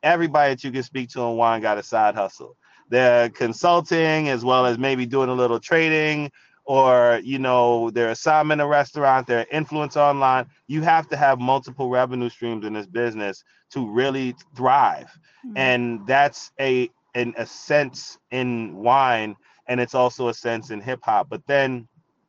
Everybody 0.03 0.55
that 0.55 0.65
you 0.65 0.73
can 0.73 0.83
speak 0.83 1.11
to 1.11 1.23
in 1.23 1.37
wine 1.37 1.63
got 1.63 1.79
a 1.79 1.83
side 1.83 2.15
hustle. 2.15 2.57
They're 2.91 3.29
consulting 3.31 4.29
as 4.29 4.45
well 4.45 4.67
as 4.67 4.79
maybe 4.79 5.07
doing 5.07 5.29
a 5.31 5.35
little 5.35 5.61
trading 5.61 6.31
or 6.67 7.21
you 7.25 7.39
know 7.39 7.91
they're 7.91 8.11
assignment 8.11 8.61
in 8.61 8.67
a 8.67 8.69
restaurant, 8.69 9.27
they're 9.27 9.47
influence 9.51 9.97
online. 9.97 10.47
You 10.67 10.83
have 10.83 11.09
to 11.09 11.17
have 11.17 11.39
multiple 11.39 11.89
revenue 11.89 12.29
streams 12.29 12.67
in 12.67 12.73
this 12.73 12.87
business 12.87 13.43
to 13.71 13.89
really 13.89 14.35
thrive. 14.55 15.11
Mm-hmm. 15.47 15.57
And 15.57 16.07
that's 16.07 16.51
a 16.61 16.91
in 17.15 17.35
a 17.39 17.47
sense 17.47 18.19
in 18.31 18.77
wine 18.77 19.37
and 19.69 19.81
it's 19.81 19.95
also 19.95 20.29
a 20.29 20.35
sense 20.35 20.71
in 20.71 20.81
hip 20.81 21.01
hop. 21.03 21.29
But 21.29 21.47
then, 21.47 21.89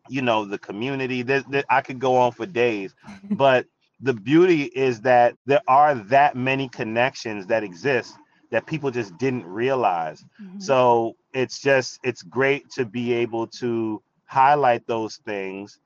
you 0.10 0.22
know, 0.22 0.46
the 0.46 0.58
community. 0.58 1.22
That 1.22 1.66
I 1.70 1.82
could 1.82 2.00
go 2.00 2.16
on 2.16 2.32
for 2.32 2.46
days, 2.46 2.96
but 3.32 3.66
the 4.00 4.14
beauty 4.14 4.64
is 4.64 5.02
that 5.02 5.36
there 5.46 5.62
are 5.68 5.96
that 5.96 6.36
many 6.36 6.70
connections 6.70 7.48
that 7.48 7.64
exist 7.64 8.16
that 8.52 8.66
people 8.66 8.92
just 8.92 9.18
didn't 9.18 9.46
realize. 9.46 10.24
Mm-hmm. 10.42 10.60
So 10.60 11.16
it's 11.34 11.60
just 11.60 12.00
it's 12.04 12.22
great 12.22 12.70
to 12.72 12.86
be 12.86 13.14
able 13.14 13.48
to 13.48 14.02
highlight 14.28 14.86
those 14.88 15.18
things 15.18 15.80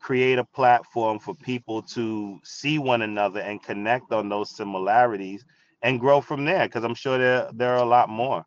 create 0.00 0.38
a 0.38 0.44
platform 0.44 1.18
for 1.18 1.34
people 1.34 1.82
to 1.82 2.38
see 2.44 2.78
one 2.78 3.02
another 3.02 3.40
and 3.40 3.62
connect 3.62 4.12
on 4.12 4.28
those 4.28 4.54
similarities 4.54 5.44
and 5.82 5.98
grow 5.98 6.20
from 6.20 6.44
there 6.44 6.66
because 6.66 6.84
i'm 6.84 6.94
sure 6.94 7.18
there 7.18 7.50
there 7.54 7.72
are 7.72 7.82
a 7.82 7.88
lot 7.88 8.08
more 8.08 8.44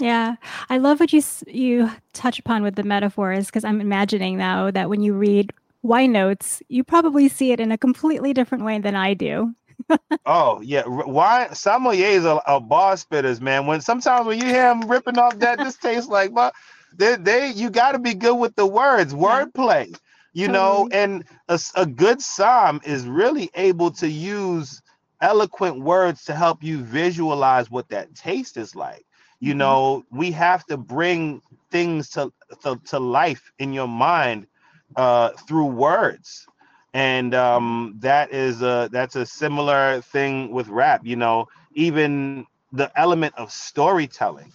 yeah, 0.00 0.36
I 0.68 0.78
love 0.78 1.00
what 1.00 1.12
you 1.12 1.22
you 1.46 1.90
touch 2.12 2.38
upon 2.38 2.62
with 2.62 2.74
the 2.74 2.82
metaphors 2.82 3.46
because 3.46 3.64
I'm 3.64 3.80
imagining 3.80 4.38
now 4.38 4.70
that 4.70 4.88
when 4.88 5.02
you 5.02 5.12
read 5.12 5.52
wine 5.82 6.12
notes, 6.12 6.62
you 6.68 6.84
probably 6.84 7.28
see 7.28 7.52
it 7.52 7.60
in 7.60 7.72
a 7.72 7.78
completely 7.78 8.32
different 8.32 8.64
way 8.64 8.78
than 8.78 8.96
I 8.96 9.14
do. 9.14 9.54
oh 10.26 10.60
yeah, 10.62 10.82
wine 10.86 11.48
sommeliers 11.48 12.24
are, 12.24 12.42
are 12.46 12.60
bar 12.60 12.94
spitters, 12.94 13.40
man. 13.40 13.66
When 13.66 13.80
sometimes 13.80 14.26
when 14.26 14.38
you 14.38 14.46
hear 14.46 14.74
them 14.74 14.88
ripping 14.88 15.18
off 15.18 15.38
that, 15.38 15.58
this 15.58 15.76
tastes 15.76 16.08
like, 16.08 16.32
but 16.32 16.54
they 16.96 17.16
they 17.16 17.50
you 17.50 17.70
got 17.70 17.92
to 17.92 17.98
be 17.98 18.14
good 18.14 18.36
with 18.36 18.54
the 18.56 18.66
words, 18.66 19.14
wordplay, 19.14 19.94
you 20.32 20.48
know. 20.48 20.88
And 20.92 21.24
a, 21.48 21.60
a 21.76 21.86
good 21.86 22.18
somm 22.18 22.84
is 22.86 23.06
really 23.06 23.50
able 23.54 23.90
to 23.92 24.08
use 24.08 24.82
eloquent 25.20 25.80
words 25.80 26.24
to 26.24 26.34
help 26.34 26.62
you 26.62 26.78
visualize 26.82 27.70
what 27.70 27.88
that 27.90 28.14
taste 28.14 28.56
is 28.56 28.74
like 28.74 29.04
you 29.40 29.52
mm-hmm. 29.52 29.58
know 29.58 30.04
we 30.10 30.30
have 30.30 30.64
to 30.66 30.76
bring 30.76 31.42
things 31.70 32.08
to, 32.10 32.32
to, 32.62 32.80
to 32.84 32.98
life 32.98 33.52
in 33.58 33.72
your 33.72 33.88
mind 33.88 34.46
uh, 34.96 35.30
through 35.46 35.66
words 35.66 36.46
and 36.92 37.34
um, 37.34 37.94
that 37.98 38.32
is 38.32 38.62
a 38.62 38.88
that's 38.92 39.16
a 39.16 39.26
similar 39.26 40.00
thing 40.00 40.50
with 40.50 40.68
rap 40.68 41.00
you 41.04 41.16
know 41.16 41.48
even 41.74 42.46
the 42.72 42.90
element 42.98 43.34
of 43.36 43.50
storytelling 43.50 44.52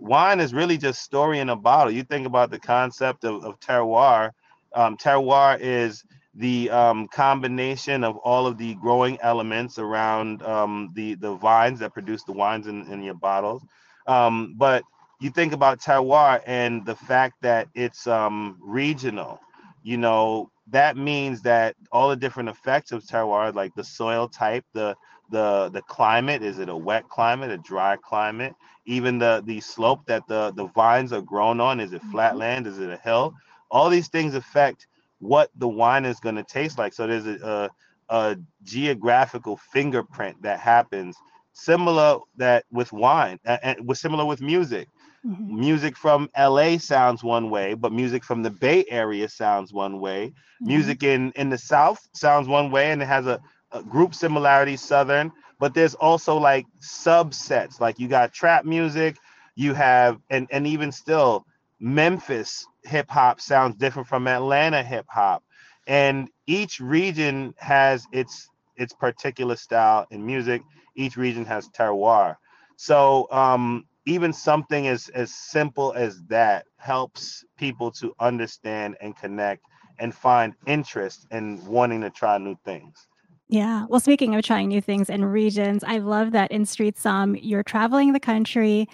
wine 0.00 0.40
is 0.40 0.54
really 0.54 0.78
just 0.78 1.02
story 1.02 1.40
in 1.40 1.50
a 1.50 1.56
bottle. 1.56 1.92
You 1.92 2.02
think 2.04 2.26
about 2.26 2.50
the 2.50 2.58
concept 2.58 3.24
of, 3.24 3.44
of 3.44 3.60
terroir. 3.60 4.32
Um, 4.74 4.96
terroir 4.96 5.58
is 5.60 6.04
the 6.34 6.70
um, 6.70 7.08
combination 7.08 8.04
of 8.04 8.16
all 8.18 8.46
of 8.46 8.58
the 8.58 8.74
growing 8.76 9.18
elements 9.20 9.78
around 9.78 10.42
um, 10.42 10.90
the 10.94 11.14
the 11.16 11.34
vines 11.34 11.80
that 11.80 11.92
produce 11.92 12.24
the 12.24 12.32
wines 12.32 12.66
in, 12.66 12.90
in 12.92 13.02
your 13.02 13.14
bottles. 13.14 13.62
Um, 14.06 14.54
but 14.56 14.84
you 15.20 15.30
think 15.30 15.52
about 15.52 15.80
terroir 15.80 16.42
and 16.46 16.84
the 16.86 16.96
fact 16.96 17.42
that 17.42 17.68
it's 17.74 18.06
um, 18.06 18.58
regional, 18.62 19.40
you 19.82 19.98
know, 19.98 20.50
that 20.68 20.96
means 20.96 21.42
that 21.42 21.76
all 21.92 22.08
the 22.08 22.16
different 22.16 22.48
effects 22.48 22.92
of 22.92 23.04
terroir, 23.04 23.54
like 23.54 23.74
the 23.74 23.84
soil 23.84 24.28
type, 24.28 24.64
the 24.72 24.96
the 25.30 25.70
the 25.72 25.82
climate, 25.82 26.42
is 26.42 26.58
it 26.58 26.68
a 26.68 26.76
wet 26.76 27.08
climate, 27.08 27.50
a 27.50 27.58
dry 27.58 27.96
climate, 27.96 28.54
even 28.86 29.18
the 29.18 29.42
the 29.46 29.60
slope 29.60 30.06
that 30.06 30.26
the 30.26 30.52
the 30.52 30.66
vines 30.66 31.12
are 31.12 31.22
grown 31.22 31.60
on, 31.60 31.80
is 31.80 31.92
it 31.92 32.02
flat 32.10 32.36
land 32.36 32.66
is 32.66 32.78
it 32.78 32.90
a 32.90 32.96
hill? 32.98 33.34
All 33.70 33.88
these 33.88 34.08
things 34.08 34.34
affect 34.34 34.86
what 35.20 35.50
the 35.56 35.68
wine 35.68 36.04
is 36.04 36.18
going 36.18 36.34
to 36.34 36.42
taste 36.42 36.78
like. 36.78 36.92
So 36.92 37.06
there's 37.06 37.26
a, 37.26 37.70
a, 38.10 38.14
a 38.14 38.36
geographical 38.64 39.58
fingerprint 39.72 40.42
that 40.42 40.58
happens 40.58 41.16
similar 41.52 42.18
that 42.36 42.64
with 42.70 42.92
wine 42.92 43.38
and 43.44 43.86
was 43.86 44.00
similar 44.00 44.24
with 44.24 44.40
music. 44.40 44.88
Mm-hmm. 45.26 45.60
Music 45.60 45.96
from 45.96 46.30
LA 46.38 46.78
sounds 46.78 47.22
one 47.22 47.50
way, 47.50 47.74
but 47.74 47.92
music 47.92 48.24
from 48.24 48.42
the 48.42 48.50
Bay 48.50 48.86
Area 48.88 49.28
sounds 49.28 49.70
one 49.70 50.00
way. 50.00 50.28
Mm-hmm. 50.28 50.66
Music 50.66 51.02
in 51.02 51.32
in 51.32 51.50
the 51.50 51.58
South 51.58 52.00
sounds 52.14 52.48
one 52.48 52.70
way, 52.70 52.90
and 52.90 53.02
it 53.02 53.06
has 53.06 53.26
a, 53.26 53.34
a 53.34 53.40
group 53.88 54.14
similarity 54.14 54.76
Southern. 54.76 55.32
But 55.58 55.74
there's 55.74 55.94
also 55.94 56.36
like 56.36 56.66
subsets, 56.80 57.80
like 57.80 57.98
you 57.98 58.08
got 58.08 58.32
trap 58.32 58.64
music, 58.64 59.16
you 59.56 59.74
have, 59.74 60.18
and 60.30 60.48
and 60.50 60.66
even 60.66 60.90
still, 60.92 61.44
Memphis 61.80 62.66
hip 62.84 63.10
hop 63.10 63.40
sounds 63.40 63.76
different 63.76 64.08
from 64.08 64.26
Atlanta 64.26 64.82
hip 64.82 65.06
hop, 65.08 65.42
and 65.86 66.28
each 66.46 66.80
region 66.80 67.54
has 67.58 68.06
its 68.12 68.48
its 68.76 68.94
particular 68.94 69.56
style 69.56 70.06
in 70.10 70.24
music 70.24 70.62
each 70.96 71.16
region 71.16 71.44
has 71.46 71.68
terroir. 71.70 72.36
So 72.76 73.28
um, 73.30 73.86
even 74.06 74.32
something 74.32 74.88
as 74.88 75.08
as 75.10 75.34
simple 75.34 75.92
as 75.94 76.22
that 76.28 76.66
helps 76.78 77.44
people 77.56 77.90
to 77.92 78.14
understand 78.20 78.96
and 79.00 79.16
connect 79.16 79.62
and 79.98 80.14
find 80.14 80.54
interest 80.66 81.26
in 81.30 81.64
wanting 81.66 82.00
to 82.02 82.10
try 82.10 82.38
new 82.38 82.56
things. 82.64 83.06
Yeah. 83.50 83.86
Well, 83.88 84.00
speaking 84.00 84.36
of 84.36 84.44
trying 84.44 84.68
new 84.68 84.80
things 84.80 85.10
and 85.10 85.30
regions, 85.32 85.82
I 85.84 85.98
love 85.98 86.30
that 86.32 86.52
in 86.52 86.64
Street 86.64 86.96
Somm, 86.96 87.38
you're 87.42 87.64
traveling 87.64 88.12
the 88.12 88.20
country. 88.20 88.88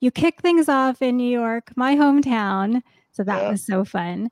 You 0.00 0.10
kick 0.10 0.42
things 0.42 0.68
off 0.68 1.00
in 1.00 1.16
New 1.16 1.30
York, 1.30 1.72
my 1.76 1.96
hometown. 1.96 2.82
So 3.12 3.24
that 3.24 3.42
yeah. 3.42 3.50
was 3.50 3.64
so 3.64 3.84
fun. 3.84 4.30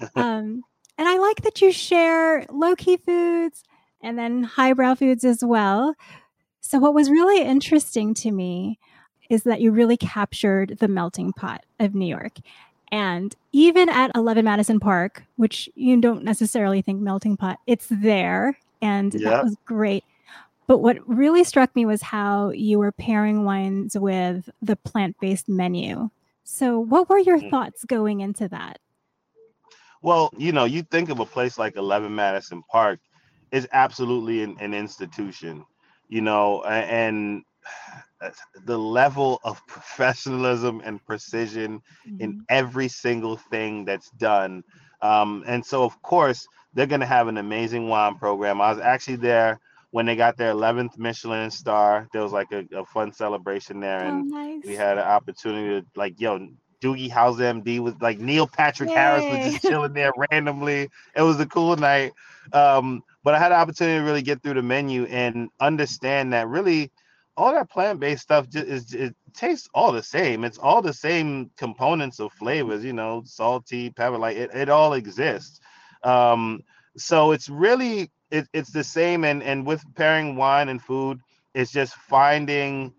Um, 0.14 0.62
And 0.96 1.08
I 1.08 1.18
like 1.18 1.42
that 1.42 1.60
you 1.60 1.72
share 1.72 2.46
low 2.50 2.76
key 2.76 2.98
foods 2.98 3.64
and 4.00 4.16
then 4.16 4.44
highbrow 4.44 4.94
foods 4.94 5.24
as 5.24 5.44
well. 5.44 5.94
So, 6.60 6.78
what 6.78 6.94
was 6.94 7.10
really 7.10 7.42
interesting 7.42 8.14
to 8.14 8.30
me 8.30 8.78
is 9.28 9.42
that 9.42 9.60
you 9.60 9.72
really 9.72 9.96
captured 9.96 10.78
the 10.78 10.86
melting 10.86 11.32
pot 11.32 11.64
of 11.80 11.96
New 11.96 12.06
York. 12.06 12.34
And 12.90 13.34
even 13.52 13.88
at 13.88 14.10
11 14.14 14.44
Madison 14.44 14.78
Park, 14.80 15.24
which 15.36 15.68
you 15.74 16.00
don't 16.00 16.24
necessarily 16.24 16.80
think 16.80 17.00
melting 17.00 17.36
pot, 17.36 17.58
it's 17.66 17.88
there. 17.90 18.56
And 18.80 19.12
yep. 19.14 19.22
that 19.22 19.44
was 19.44 19.56
great. 19.64 20.04
But 20.66 20.78
what 20.78 20.98
really 21.08 21.44
struck 21.44 21.74
me 21.74 21.86
was 21.86 22.02
how 22.02 22.50
you 22.50 22.78
were 22.78 22.92
pairing 22.92 23.44
wines 23.44 23.96
with 23.98 24.50
the 24.60 24.76
plant 24.76 25.16
based 25.20 25.48
menu. 25.48 26.10
So, 26.44 26.78
what 26.78 27.08
were 27.08 27.18
your 27.18 27.38
mm. 27.38 27.50
thoughts 27.50 27.84
going 27.84 28.20
into 28.20 28.48
that? 28.48 28.78
Well, 30.02 30.30
you 30.36 30.52
know, 30.52 30.64
you 30.64 30.82
think 30.82 31.08
of 31.08 31.20
a 31.20 31.26
place 31.26 31.58
like 31.58 31.76
11 31.76 32.14
Madison 32.14 32.62
Park, 32.70 33.00
is 33.50 33.68
absolutely 33.72 34.42
an, 34.42 34.56
an 34.60 34.74
institution, 34.74 35.64
you 36.08 36.20
know, 36.20 36.62
and 36.64 37.42
the 38.64 38.78
level 38.78 39.40
of 39.44 39.64
professionalism 39.68 40.82
and 40.84 41.04
precision 41.04 41.80
mm-hmm. 42.06 42.20
in 42.20 42.44
every 42.48 42.88
single 42.88 43.36
thing 43.36 43.84
that's 43.84 44.10
done. 44.12 44.62
Um, 45.00 45.44
and 45.46 45.64
so, 45.64 45.84
of 45.84 46.00
course, 46.02 46.46
they're 46.74 46.86
going 46.86 47.00
to 47.00 47.06
have 47.06 47.28
an 47.28 47.38
amazing 47.38 47.88
wine 47.88 48.16
program. 48.16 48.60
I 48.60 48.70
was 48.72 48.80
actually 48.80 49.16
there 49.16 49.60
when 49.90 50.06
they 50.06 50.16
got 50.16 50.36
their 50.36 50.52
11th 50.52 50.98
Michelin 50.98 51.50
star. 51.50 52.08
There 52.12 52.22
was 52.22 52.32
like 52.32 52.52
a, 52.52 52.64
a 52.76 52.84
fun 52.84 53.12
celebration 53.12 53.80
there, 53.80 54.04
oh, 54.04 54.08
and 54.08 54.28
nice. 54.28 54.64
we 54.64 54.74
had 54.74 54.98
an 54.98 55.04
opportunity 55.04 55.80
to 55.80 55.86
like, 55.96 56.20
yo, 56.20 56.48
Doogie 56.80 57.10
Howser 57.10 57.62
MD 57.62 57.80
was 57.80 57.94
like 58.00 58.18
Neil 58.18 58.46
Patrick 58.46 58.90
Yay. 58.90 58.94
Harris 58.94 59.24
was 59.24 59.52
just 59.52 59.62
chilling 59.62 59.92
there 59.92 60.12
randomly. 60.30 60.88
It 61.16 61.22
was 61.22 61.40
a 61.40 61.46
cool 61.46 61.76
night. 61.76 62.12
Um, 62.52 63.02
but 63.24 63.34
I 63.34 63.38
had 63.38 63.52
an 63.52 63.58
opportunity 63.58 63.98
to 63.98 64.04
really 64.04 64.22
get 64.22 64.42
through 64.42 64.54
the 64.54 64.62
menu 64.62 65.04
and 65.04 65.48
understand 65.60 66.32
that 66.32 66.48
really 66.48 66.90
all 67.36 67.52
that 67.52 67.70
plant-based 67.70 68.22
stuff 68.22 68.48
just 68.48 68.66
is 68.66 68.94
it 68.94 69.14
tastes 69.38 69.68
all 69.72 69.92
the 69.92 70.02
same. 70.02 70.44
It's 70.44 70.58
all 70.58 70.82
the 70.82 70.92
same 70.92 71.50
components 71.56 72.18
of 72.18 72.32
flavors, 72.32 72.84
you 72.84 72.92
know, 72.92 73.22
salty, 73.24 73.90
pepper, 73.90 74.18
like 74.18 74.36
it, 74.36 74.50
it 74.52 74.68
all 74.68 74.94
exists. 74.94 75.60
Um, 76.02 76.60
so 76.96 77.30
it's 77.30 77.48
really 77.48 78.10
it, 78.30 78.48
it's 78.52 78.72
the 78.72 78.84
same 78.84 79.24
and 79.24 79.42
and 79.42 79.64
with 79.64 79.82
pairing 79.94 80.36
wine 80.36 80.68
and 80.68 80.82
food, 80.82 81.20
it's 81.54 81.70
just 81.70 81.94
finding 81.94 82.92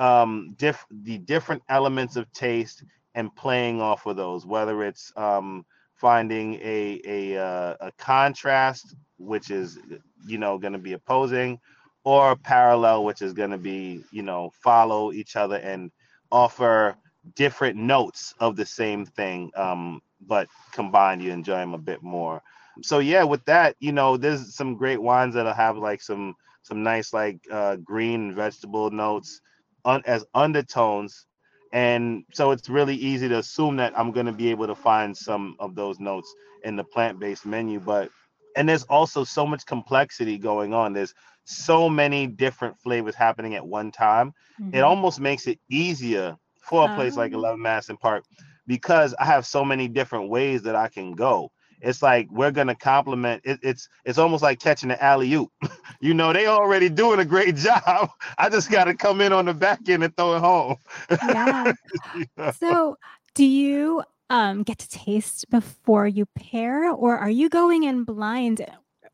um 0.00 0.54
diff 0.58 0.84
the 0.90 1.18
different 1.18 1.62
elements 1.68 2.16
of 2.16 2.30
taste 2.32 2.82
and 3.14 3.34
playing 3.36 3.80
off 3.80 4.06
of 4.06 4.16
those, 4.16 4.44
whether 4.44 4.82
it's 4.82 5.12
um 5.16 5.64
finding 5.94 6.54
a 6.54 7.00
a 7.06 7.38
uh, 7.38 7.76
a 7.80 7.92
contrast 7.98 8.96
which 9.18 9.50
is 9.50 9.78
you 10.26 10.38
know 10.38 10.58
going 10.58 10.72
to 10.72 10.78
be 10.78 10.94
opposing 10.94 11.60
or 12.04 12.36
parallel 12.36 13.04
which 13.04 13.22
is 13.22 13.32
going 13.32 13.50
to 13.50 13.58
be 13.58 14.04
you 14.12 14.22
know 14.22 14.50
follow 14.62 15.12
each 15.12 15.36
other 15.36 15.56
and 15.56 15.90
offer 16.30 16.96
different 17.34 17.76
notes 17.76 18.34
of 18.40 18.56
the 18.56 18.66
same 18.66 19.06
thing 19.06 19.50
um, 19.56 20.00
but 20.26 20.48
combined 20.72 21.22
you 21.22 21.32
enjoy 21.32 21.58
them 21.58 21.74
a 21.74 21.78
bit 21.78 22.02
more 22.02 22.42
so 22.82 22.98
yeah 22.98 23.22
with 23.24 23.44
that 23.46 23.76
you 23.80 23.92
know 23.92 24.16
there's 24.16 24.54
some 24.54 24.76
great 24.76 25.00
wines 25.00 25.34
that'll 25.34 25.52
have 25.52 25.76
like 25.78 26.02
some 26.02 26.34
some 26.62 26.82
nice 26.82 27.12
like 27.12 27.38
uh, 27.50 27.76
green 27.76 28.34
vegetable 28.34 28.90
notes 28.90 29.40
un- 29.84 30.02
as 30.06 30.24
undertones 30.34 31.26
and 31.72 32.24
so 32.32 32.52
it's 32.52 32.68
really 32.68 32.96
easy 32.96 33.28
to 33.28 33.38
assume 33.38 33.76
that 33.76 33.98
i'm 33.98 34.12
going 34.12 34.26
to 34.26 34.32
be 34.32 34.50
able 34.50 34.66
to 34.66 34.74
find 34.74 35.16
some 35.16 35.56
of 35.58 35.74
those 35.74 35.98
notes 36.00 36.32
in 36.64 36.76
the 36.76 36.84
plant-based 36.84 37.46
menu 37.46 37.80
but 37.80 38.10
and 38.56 38.68
there's 38.68 38.84
also 38.84 39.24
so 39.24 39.46
much 39.46 39.66
complexity 39.66 40.38
going 40.38 40.74
on. 40.74 40.92
There's 40.92 41.14
so 41.44 41.88
many 41.88 42.26
different 42.26 42.78
flavors 42.78 43.14
happening 43.14 43.54
at 43.54 43.66
one 43.66 43.90
time. 43.92 44.32
Mm-hmm. 44.60 44.76
It 44.76 44.80
almost 44.80 45.20
makes 45.20 45.46
it 45.46 45.58
easier 45.68 46.36
for 46.62 46.90
a 46.90 46.94
place 46.94 47.16
like 47.16 47.32
11 47.32 47.60
Madison 47.60 47.96
Park 47.96 48.24
because 48.66 49.14
I 49.18 49.24
have 49.26 49.46
so 49.46 49.64
many 49.64 49.88
different 49.88 50.30
ways 50.30 50.62
that 50.62 50.74
I 50.74 50.88
can 50.88 51.12
go. 51.12 51.50
It's 51.80 52.02
like 52.02 52.28
we're 52.30 52.50
gonna 52.50 52.74
compliment. 52.74 53.42
It, 53.44 53.60
it's 53.62 53.88
it's 54.04 54.16
almost 54.16 54.42
like 54.42 54.58
catching 54.58 54.90
an 54.90 54.96
alley 55.00 55.32
oop. 55.34 55.50
you 56.00 56.14
know, 56.14 56.32
they 56.32 56.46
already 56.46 56.88
doing 56.88 57.20
a 57.20 57.24
great 57.24 57.56
job. 57.56 58.10
I 58.38 58.48
just 58.48 58.70
got 58.70 58.84
to 58.84 58.94
come 58.94 59.20
in 59.20 59.32
on 59.32 59.44
the 59.44 59.54
back 59.54 59.86
end 59.88 60.02
and 60.02 60.16
throw 60.16 60.36
it 60.36 60.40
home. 60.40 60.76
yeah. 61.10 61.72
you 62.16 62.24
know? 62.36 62.52
So, 62.52 62.96
do 63.34 63.44
you 63.44 64.02
um, 64.30 64.62
get 64.62 64.78
to 64.78 64.88
taste 64.88 65.50
before 65.50 66.08
you 66.08 66.26
pair, 66.34 66.90
or 66.90 67.18
are 67.18 67.30
you 67.30 67.50
going 67.50 67.82
in 67.82 68.04
blind? 68.04 68.64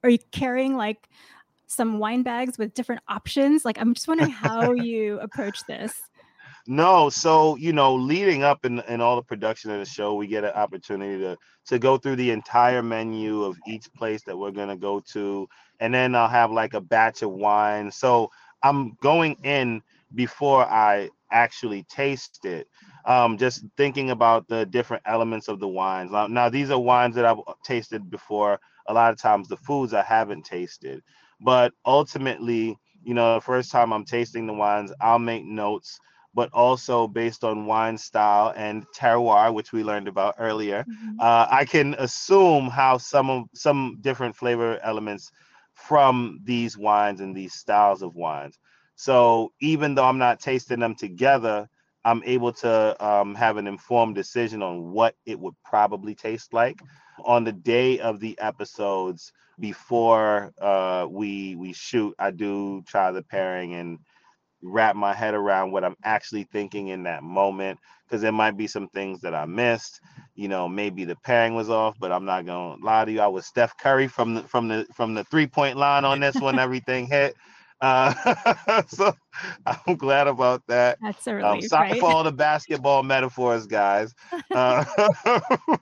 Are 0.04 0.10
you 0.10 0.18
carrying 0.30 0.76
like 0.76 1.08
some 1.70 1.98
wine 1.98 2.22
bags 2.22 2.58
with 2.58 2.74
different 2.74 3.02
options? 3.08 3.64
Like, 3.64 3.80
I'm 3.80 3.94
just 3.94 4.08
wondering 4.08 4.30
how 4.30 4.72
you 4.74 5.18
approach 5.20 5.64
this. 5.66 5.94
No, 6.66 7.08
so 7.08 7.56
you 7.56 7.72
know, 7.72 7.94
leading 7.94 8.42
up 8.42 8.64
in, 8.64 8.80
in 8.80 9.00
all 9.00 9.16
the 9.16 9.22
production 9.22 9.70
of 9.70 9.78
the 9.78 9.86
show, 9.86 10.14
we 10.14 10.26
get 10.26 10.44
an 10.44 10.50
opportunity 10.50 11.18
to 11.22 11.36
to 11.66 11.78
go 11.78 11.96
through 11.96 12.16
the 12.16 12.30
entire 12.30 12.82
menu 12.82 13.44
of 13.44 13.56
each 13.66 13.90
place 13.94 14.22
that 14.24 14.36
we're 14.36 14.50
gonna 14.50 14.76
go 14.76 15.00
to, 15.12 15.48
and 15.80 15.92
then 15.94 16.14
I'll 16.14 16.28
have 16.28 16.52
like 16.52 16.74
a 16.74 16.80
batch 16.80 17.22
of 17.22 17.30
wine. 17.30 17.90
So 17.90 18.30
I'm 18.62 18.96
going 19.02 19.36
in 19.42 19.82
before 20.14 20.64
I 20.64 21.08
actually 21.32 21.84
taste 21.84 22.44
it 22.44 22.68
um, 23.04 23.38
just 23.38 23.64
thinking 23.76 24.10
about 24.10 24.48
the 24.48 24.66
different 24.66 25.02
elements 25.06 25.48
of 25.48 25.60
the 25.60 25.68
wines. 25.68 26.10
Now, 26.10 26.26
now, 26.26 26.48
these 26.48 26.70
are 26.70 26.78
wines 26.78 27.14
that 27.16 27.24
I've 27.24 27.38
tasted 27.64 28.10
before. 28.10 28.60
A 28.88 28.94
lot 28.94 29.12
of 29.12 29.18
times, 29.18 29.48
the 29.48 29.56
foods 29.56 29.94
I 29.94 30.02
haven't 30.02 30.44
tasted, 30.44 31.02
but 31.40 31.72
ultimately, 31.84 32.78
you 33.02 33.14
know, 33.14 33.34
the 33.34 33.40
first 33.40 33.70
time 33.70 33.92
I'm 33.92 34.04
tasting 34.04 34.46
the 34.46 34.52
wines, 34.52 34.92
I'll 35.00 35.18
make 35.18 35.44
notes, 35.44 35.98
but 36.34 36.52
also 36.52 37.08
based 37.08 37.44
on 37.44 37.66
wine 37.66 37.98
style 37.98 38.52
and 38.56 38.86
terroir, 38.94 39.52
which 39.52 39.72
we 39.72 39.82
learned 39.82 40.08
about 40.08 40.36
earlier, 40.38 40.84
mm-hmm. 40.84 41.20
uh, 41.20 41.46
I 41.50 41.64
can 41.64 41.94
assume 41.98 42.68
how 42.68 42.98
some 42.98 43.30
of 43.30 43.44
some 43.54 43.98
different 44.00 44.36
flavor 44.36 44.78
elements 44.82 45.30
from 45.74 46.40
these 46.44 46.76
wines 46.76 47.20
and 47.20 47.34
these 47.34 47.54
styles 47.54 48.02
of 48.02 48.14
wines. 48.14 48.58
So 48.96 49.52
even 49.60 49.94
though 49.94 50.04
I'm 50.04 50.18
not 50.18 50.40
tasting 50.40 50.80
them 50.80 50.94
together, 50.94 51.68
I'm 52.04 52.22
able 52.24 52.52
to 52.54 53.04
um, 53.04 53.34
have 53.34 53.56
an 53.56 53.66
informed 53.66 54.14
decision 54.14 54.62
on 54.62 54.92
what 54.92 55.14
it 55.26 55.38
would 55.38 55.54
probably 55.64 56.14
taste 56.14 56.52
like 56.52 56.80
on 57.24 57.44
the 57.44 57.52
day 57.52 57.98
of 57.98 58.20
the 58.20 58.38
episodes 58.38 59.32
before 59.60 60.52
uh, 60.60 61.06
we 61.08 61.56
we 61.56 61.72
shoot. 61.72 62.14
I 62.18 62.30
do 62.30 62.82
try 62.86 63.12
the 63.12 63.22
pairing 63.22 63.74
and 63.74 63.98
wrap 64.62 64.96
my 64.96 65.14
head 65.14 65.34
around 65.34 65.72
what 65.72 65.84
I'm 65.84 65.96
actually 66.04 66.44
thinking 66.44 66.88
in 66.88 67.04
that 67.04 67.22
moment 67.22 67.78
because 68.06 68.20
there 68.22 68.32
might 68.32 68.56
be 68.56 68.66
some 68.66 68.88
things 68.88 69.20
that 69.22 69.34
I 69.34 69.46
missed. 69.46 70.00
You 70.34 70.48
know, 70.48 70.68
maybe 70.68 71.04
the 71.04 71.16
pairing 71.16 71.54
was 71.54 71.70
off, 71.70 71.96
but 71.98 72.12
I'm 72.12 72.24
not 72.24 72.46
gonna 72.46 72.82
lie 72.82 73.04
to 73.04 73.12
you. 73.12 73.20
I 73.20 73.28
was 73.28 73.46
Steph 73.46 73.76
Curry 73.78 74.08
from 74.08 74.34
the 74.34 74.42
from 74.42 74.68
the 74.68 74.86
from 74.94 75.14
the 75.14 75.24
three 75.24 75.46
point 75.46 75.76
line 75.76 76.04
on 76.04 76.20
this 76.20 76.40
one. 76.40 76.58
Everything 76.58 77.06
hit. 77.06 77.36
Uh, 77.80 78.82
so 78.88 79.12
I'm 79.66 79.96
glad 79.96 80.26
about 80.26 80.62
that. 80.68 80.98
That's 81.00 81.26
a 81.26 81.30
um, 81.30 81.36
relief, 81.36 81.62
um, 81.62 81.68
sorry 81.68 81.90
right? 81.92 82.00
for 82.00 82.10
all 82.10 82.24
the 82.24 82.32
basketball 82.32 83.02
metaphors, 83.02 83.66
guys. 83.66 84.14
Uh, 84.52 84.84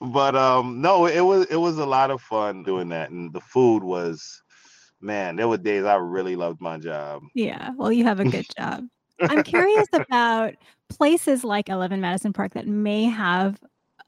but 0.00 0.34
um, 0.34 0.80
no, 0.80 1.06
it 1.06 1.20
was 1.20 1.46
it 1.46 1.56
was 1.56 1.78
a 1.78 1.86
lot 1.86 2.10
of 2.10 2.20
fun 2.20 2.62
doing 2.62 2.88
that, 2.90 3.10
and 3.10 3.32
the 3.32 3.40
food 3.40 3.82
was, 3.82 4.42
man, 5.00 5.36
there 5.36 5.48
were 5.48 5.58
days 5.58 5.84
I 5.84 5.96
really 5.96 6.36
loved 6.36 6.60
my 6.60 6.78
job. 6.78 7.22
Yeah, 7.34 7.70
well, 7.76 7.92
you 7.92 8.04
have 8.04 8.20
a 8.20 8.24
good 8.24 8.46
job. 8.58 8.84
I'm 9.20 9.42
curious 9.44 9.86
about 9.92 10.54
places 10.88 11.44
like 11.44 11.68
11 11.68 12.00
Madison 12.00 12.32
Park 12.32 12.54
that 12.54 12.66
may 12.66 13.04
have 13.04 13.58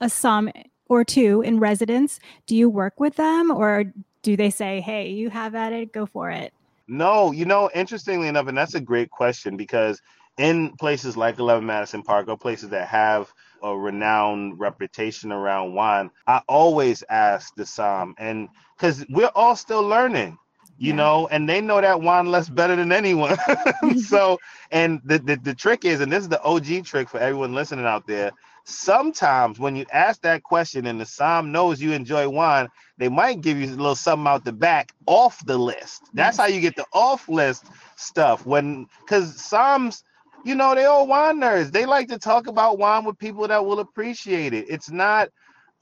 a 0.00 0.06
somm 0.06 0.50
or 0.88 1.04
two 1.04 1.40
in 1.42 1.60
residence. 1.60 2.20
Do 2.46 2.56
you 2.56 2.68
work 2.68 2.98
with 2.98 3.16
them, 3.16 3.50
or 3.50 3.84
do 4.22 4.36
they 4.36 4.50
say, 4.50 4.80
"Hey, 4.80 5.10
you 5.10 5.30
have 5.30 5.54
at 5.54 5.72
it, 5.72 5.92
go 5.92 6.06
for 6.06 6.30
it"? 6.30 6.52
No, 6.86 7.32
you 7.32 7.44
know, 7.44 7.70
interestingly 7.74 8.28
enough, 8.28 8.46
and 8.46 8.58
that's 8.58 8.74
a 8.74 8.80
great 8.80 9.10
question 9.10 9.56
because 9.56 10.02
in 10.38 10.72
places 10.76 11.16
like 11.16 11.38
11 11.38 11.64
Madison 11.64 12.02
Park 12.02 12.28
or 12.28 12.36
places 12.36 12.70
that 12.70 12.88
have 12.88 13.32
a 13.62 13.76
renowned 13.76 14.58
reputation 14.58 15.32
around 15.32 15.74
wine, 15.74 16.10
I 16.26 16.42
always 16.48 17.04
ask 17.08 17.54
the 17.54 17.64
Somm, 17.64 18.14
and 18.18 18.48
because 18.76 19.04
we're 19.08 19.30
all 19.34 19.56
still 19.56 19.82
learning, 19.82 20.38
you 20.76 20.88
yeah. 20.88 20.96
know, 20.96 21.28
and 21.28 21.48
they 21.48 21.60
know 21.60 21.80
that 21.80 22.00
wine 22.00 22.26
less 22.26 22.48
better 22.48 22.74
than 22.74 22.92
anyone. 22.92 23.36
so, 24.06 24.38
and 24.70 25.00
the, 25.04 25.18
the 25.18 25.36
the 25.36 25.54
trick 25.54 25.84
is, 25.84 26.00
and 26.00 26.12
this 26.12 26.22
is 26.22 26.28
the 26.28 26.42
OG 26.42 26.84
trick 26.84 27.08
for 27.08 27.18
everyone 27.18 27.54
listening 27.54 27.86
out 27.86 28.06
there, 28.06 28.32
sometimes 28.64 29.58
when 29.58 29.76
you 29.76 29.84
ask 29.92 30.20
that 30.22 30.42
question 30.42 30.86
and 30.86 31.00
the 31.00 31.04
Somm 31.04 31.50
knows 31.50 31.80
you 31.80 31.92
enjoy 31.92 32.28
wine, 32.28 32.68
they 32.98 33.08
might 33.08 33.40
give 33.40 33.58
you 33.58 33.66
a 33.66 33.76
little 33.76 33.94
something 33.94 34.26
out 34.26 34.44
the 34.44 34.52
back 34.52 34.92
off 35.06 35.44
the 35.46 35.56
list. 35.56 36.02
That's 36.14 36.36
how 36.36 36.46
you 36.46 36.60
get 36.60 36.76
the 36.76 36.86
off 36.92 37.28
list 37.28 37.66
stuff. 37.96 38.46
When 38.46 38.88
because 39.00 39.36
Somms, 39.36 40.02
you 40.44 40.54
know, 40.54 40.74
they 40.74 40.84
all 40.84 41.06
wine 41.06 41.40
nerds. 41.40 41.72
They 41.72 41.86
like 41.86 42.08
to 42.08 42.18
talk 42.18 42.46
about 42.46 42.78
wine 42.78 43.04
with 43.04 43.18
people 43.18 43.48
that 43.48 43.64
will 43.64 43.80
appreciate 43.80 44.52
it. 44.52 44.66
It's 44.68 44.90
not 44.90 45.28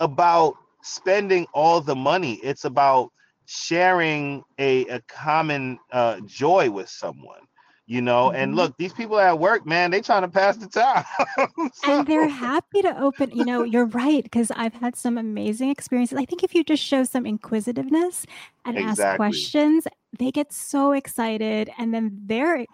about 0.01 0.55
spending 0.83 1.47
all 1.53 1.81
the 1.81 1.97
money. 1.97 2.35
It's 2.43 2.65
about 2.65 3.13
sharing 3.47 4.43
a, 4.59 4.87
a 4.87 5.01
common 5.09 5.79
uh, 5.91 6.21
joy 6.27 6.71
with 6.71 6.89
someone 6.89 7.41
you 7.87 8.01
know 8.01 8.29
mm-hmm. 8.29 8.37
and 8.37 8.57
look 8.57 8.77
these 8.79 8.93
people 8.93 9.19
at 9.19 9.39
work 9.39 9.67
man 9.67 9.91
they 9.91 10.01
trying 10.01 10.23
to 10.23 10.29
pass 10.29 10.57
the 10.57 10.69
time 10.69 11.05
so. 11.75 11.99
and 11.99 12.07
they're 12.07 12.29
happy 12.29 12.81
to 12.81 12.99
open 13.01 13.31
you 13.33 13.45
know 13.45 13.65
you're 13.65 13.87
right 13.87 14.23
because 14.23 14.51
i've 14.53 14.75
had 14.75 14.95
some 14.95 15.19
amazing 15.19 15.69
experiences 15.69 16.17
i 16.17 16.25
think 16.25 16.45
if 16.45 16.55
you 16.55 16.63
just 16.63 16.83
show 16.83 17.03
some 17.03 17.27
inquisitiveness 17.27 18.25
and 18.65 18.79
exactly. 18.79 19.05
ask 19.05 19.17
questions 19.17 19.87
they 20.19 20.31
get 20.31 20.53
so 20.53 20.93
excited 20.93 21.71
and 21.77 21.93
then 21.93 22.17
they're 22.25 22.65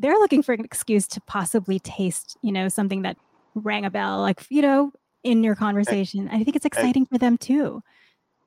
they're 0.00 0.12
looking 0.14 0.42
for 0.42 0.52
an 0.52 0.64
excuse 0.64 1.06
to 1.08 1.20
possibly 1.22 1.78
taste 1.78 2.36
you 2.42 2.52
know 2.52 2.68
something 2.68 3.02
that 3.02 3.16
rang 3.54 3.84
a 3.84 3.90
bell 3.90 4.20
like 4.20 4.44
you 4.50 4.62
know 4.62 4.92
in 5.22 5.42
your 5.42 5.54
eh, 5.54 5.56
conversation. 5.56 6.28
I 6.28 6.44
think 6.44 6.56
it's 6.56 6.66
eh, 6.66 6.68
exciting 6.68 7.06
for 7.06 7.18
them 7.18 7.38
too. 7.38 7.82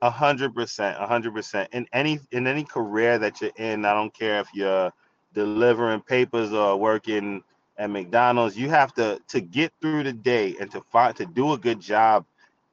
a 0.02 0.10
hundred 0.10 0.54
percent 0.54 0.98
a 1.00 1.08
hundred 1.08 1.34
percent. 1.34 1.70
In 1.74 1.88
any 1.94 2.20
in 2.32 2.48
any 2.48 2.64
career 2.64 3.18
that 3.20 3.42
you're 3.42 3.52
in 3.58 3.86
i 3.86 3.94
don't 3.94 4.14
care 4.14 4.40
if 4.40 4.48
you're 4.54 4.92
delivering 5.34 6.02
papers 6.02 6.54
or 6.54 6.78
working 6.78 7.44
at 7.78 7.90
McDonald's, 7.90 8.58
you 8.58 8.70
have 8.70 8.94
to 8.96 9.22
to 9.28 9.42
get 9.42 9.72
through 9.82 10.04
the 10.04 10.14
day 10.14 10.56
and 10.60 10.72
to 10.72 10.82
find 10.92 11.16
to 11.16 11.26
do 11.26 11.54
a 11.54 11.58
good 11.58 11.80
job 11.80 12.26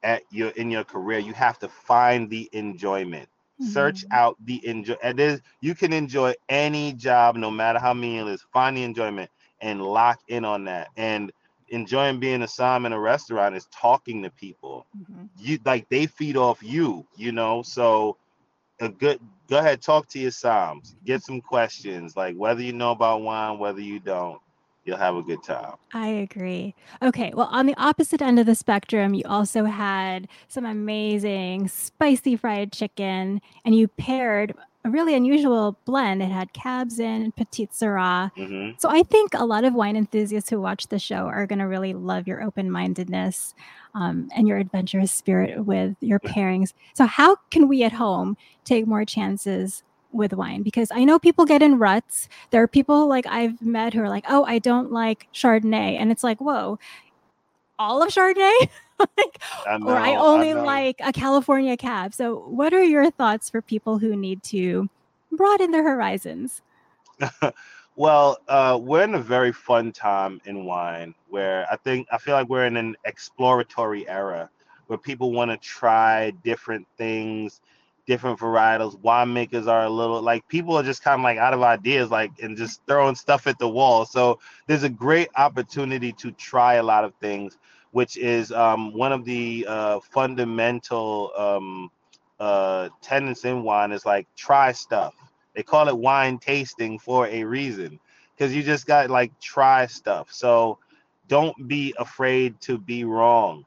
at 0.03 0.23
your 0.31 0.49
in 0.49 0.71
your 0.71 0.83
career, 0.83 1.19
you 1.19 1.33
have 1.33 1.59
to 1.59 1.67
find 1.67 2.29
the 2.29 2.49
enjoyment. 2.53 3.29
Mm-hmm. 3.61 3.71
Search 3.71 4.05
out 4.11 4.37
the 4.45 4.65
enjoy. 4.67 4.95
And 5.03 5.17
there's, 5.17 5.41
you 5.61 5.75
can 5.75 5.93
enjoy 5.93 6.33
any 6.49 6.93
job, 6.93 7.35
no 7.35 7.49
matter 7.49 7.79
how 7.79 7.93
mean 7.93 8.27
it 8.27 8.31
is. 8.31 8.45
Find 8.51 8.75
the 8.75 8.83
enjoyment 8.83 9.29
and 9.61 9.81
lock 9.81 10.19
in 10.27 10.43
on 10.43 10.65
that. 10.65 10.89
And 10.97 11.31
enjoying 11.69 12.19
being 12.19 12.41
a 12.41 12.45
somm 12.47 12.85
in 12.85 12.93
a 12.93 12.99
restaurant 12.99 13.55
is 13.55 13.67
talking 13.71 14.23
to 14.23 14.29
people. 14.29 14.85
Mm-hmm. 14.97 15.25
You 15.37 15.59
like 15.65 15.87
they 15.89 16.05
feed 16.05 16.37
off 16.37 16.61
you, 16.61 17.05
you 17.15 17.31
know. 17.31 17.61
So 17.63 18.17
a 18.79 18.89
good 18.89 19.19
go 19.49 19.57
ahead 19.59 19.81
talk 19.81 20.07
to 20.07 20.19
your 20.19 20.31
somms 20.31 20.95
get 21.05 21.23
some 21.23 21.39
questions 21.39 22.17
like 22.17 22.35
whether 22.35 22.61
you 22.61 22.73
know 22.73 22.91
about 22.91 23.21
wine 23.21 23.57
whether 23.57 23.79
you 23.79 23.99
don't 23.99 24.41
you'll 24.85 24.97
have 24.97 25.15
a 25.15 25.21
good 25.21 25.43
time 25.43 25.73
i 25.93 26.07
agree 26.07 26.73
okay 27.01 27.31
well 27.35 27.47
on 27.51 27.65
the 27.65 27.75
opposite 27.77 28.21
end 28.21 28.39
of 28.39 28.45
the 28.45 28.55
spectrum 28.55 29.13
you 29.13 29.23
also 29.25 29.65
had 29.65 30.27
some 30.47 30.65
amazing 30.65 31.67
spicy 31.67 32.35
fried 32.35 32.71
chicken 32.71 33.41
and 33.65 33.75
you 33.75 33.87
paired 33.87 34.53
a 34.85 34.89
really 34.89 35.15
unusual 35.15 35.77
blend. 35.83 36.21
It 36.21 36.29
had 36.29 36.53
cabs 36.53 36.95
Zin 36.95 37.23
and 37.23 37.35
Petite 37.35 37.71
Sirah. 37.71 38.31
Mm-hmm. 38.37 38.77
So 38.77 38.87
I 38.87 39.01
think 39.01 39.33
a 39.33 39.43
lot 39.43 39.65
of 39.65 39.73
wine 39.73 39.97
enthusiasts 39.97 40.51
who 40.51 40.61
watch 40.61 40.87
the 40.87 40.99
show 40.99 41.25
are 41.25 41.47
going 41.47 41.59
to 41.59 41.65
really 41.65 41.95
love 41.95 42.27
your 42.27 42.43
open 42.43 42.69
mindedness 42.69 43.55
um, 43.95 44.29
and 44.35 44.47
your 44.47 44.59
adventurous 44.59 45.11
spirit 45.11 45.65
with 45.65 45.95
your 46.01 46.19
pairings. 46.19 46.73
So, 46.93 47.07
how 47.07 47.37
can 47.49 47.67
we 47.67 47.83
at 47.83 47.93
home 47.93 48.37
take 48.63 48.85
more 48.85 49.05
chances 49.05 49.83
with 50.15 50.33
wine? 50.33 50.63
Because 50.63 50.89
I 50.91 51.03
know 51.03 51.19
people 51.19 51.45
get 51.45 51.61
in 51.61 51.77
ruts. 51.77 52.27
There 52.51 52.63
are 52.63 52.67
people 52.67 53.07
like 53.07 53.25
I've 53.27 53.61
met 53.61 53.93
who 53.93 54.01
are 54.01 54.09
like, 54.09 54.25
oh, 54.29 54.43
I 54.45 54.59
don't 54.59 54.91
like 54.91 55.27
Chardonnay. 55.33 55.99
And 55.99 56.11
it's 56.11 56.23
like, 56.23 56.39
whoa, 56.39 56.79
all 57.77 58.01
of 58.01 58.09
Chardonnay? 58.09 58.69
like, 58.99 59.41
I 59.67 59.77
know, 59.77 59.87
or 59.87 59.97
I 59.97 60.15
only 60.15 60.51
I 60.51 60.61
like 60.61 60.95
a 61.03 61.11
California 61.11 61.77
cab. 61.77 62.13
So, 62.13 62.47
what 62.47 62.73
are 62.73 62.83
your 62.83 63.11
thoughts 63.11 63.49
for 63.49 63.61
people 63.61 63.97
who 63.97 64.15
need 64.15 64.43
to 64.43 64.89
broaden 65.31 65.71
their 65.71 65.83
horizons? 65.83 66.61
well, 67.95 68.37
uh, 68.47 68.79
we're 68.81 69.03
in 69.03 69.15
a 69.15 69.21
very 69.21 69.51
fun 69.51 69.91
time 69.91 70.41
in 70.45 70.65
wine 70.65 71.13
where 71.29 71.67
I 71.71 71.75
think 71.75 72.07
I 72.11 72.17
feel 72.17 72.35
like 72.35 72.49
we're 72.49 72.65
in 72.65 72.77
an 72.77 72.95
exploratory 73.05 74.07
era 74.07 74.49
where 74.87 74.97
people 74.97 75.31
want 75.31 75.51
to 75.51 75.57
try 75.57 76.31
different 76.43 76.87
things, 76.97 77.61
different 78.07 78.39
varietals. 78.39 78.99
Winemakers 79.01 79.67
are 79.67 79.85
a 79.85 79.89
little 79.89 80.21
like 80.21 80.47
people 80.47 80.75
are 80.75 80.83
just 80.83 81.03
kind 81.03 81.19
of 81.19 81.23
like 81.23 81.37
out 81.37 81.53
of 81.53 81.61
ideas, 81.63 82.11
like 82.11 82.31
and 82.41 82.57
just 82.57 82.81
throwing 82.87 83.15
stuff 83.15 83.47
at 83.47 83.59
the 83.59 83.69
wall. 83.69 84.05
So 84.05 84.39
there's 84.67 84.83
a 84.83 84.89
great 84.89 85.29
opportunity 85.35 86.11
to 86.13 86.31
try 86.31 86.75
a 86.75 86.83
lot 86.83 87.03
of 87.03 87.13
things 87.15 87.57
which 87.95 88.17
is 88.17 88.51
um, 88.51 88.93
one 88.93 89.13
of 89.13 89.23
the 89.23 89.65
uh, 89.69 90.01
fundamental 90.01 91.31
um, 91.37 91.89
uh, 92.41 92.89
tenets 93.01 93.45
in 93.45 93.63
wine 93.63 93.93
is 93.93 94.05
like 94.05 94.27
try 94.35 94.73
stuff. 94.73 95.15
They 95.55 95.63
call 95.63 95.87
it 95.87 95.97
wine 95.97 96.37
tasting 96.37 96.99
for 96.99 97.25
a 97.27 97.45
reason 97.45 97.97
because 98.35 98.53
you 98.53 98.63
just 98.63 98.85
got 98.85 99.09
like 99.09 99.31
try 99.39 99.85
stuff. 99.87 100.33
So 100.33 100.77
don't 101.29 101.69
be 101.69 101.95
afraid 101.97 102.59
to 102.63 102.77
be 102.77 103.05
wrong. 103.05 103.65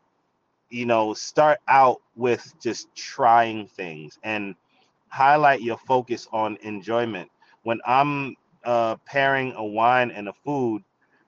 You 0.70 0.86
know, 0.86 1.14
start 1.14 1.58
out 1.68 2.00
with 2.16 2.54
just 2.60 2.94
trying 2.94 3.66
things 3.68 4.18
and 4.22 4.54
highlight 5.08 5.62
your 5.62 5.78
focus 5.78 6.28
on 6.32 6.58
enjoyment. 6.62 7.30
When 7.62 7.80
I'm 7.86 8.36
uh, 8.64 8.96
pairing 9.06 9.52
a 9.56 9.64
wine 9.64 10.10
and 10.10 10.28
a 10.28 10.32
food, 10.32 10.82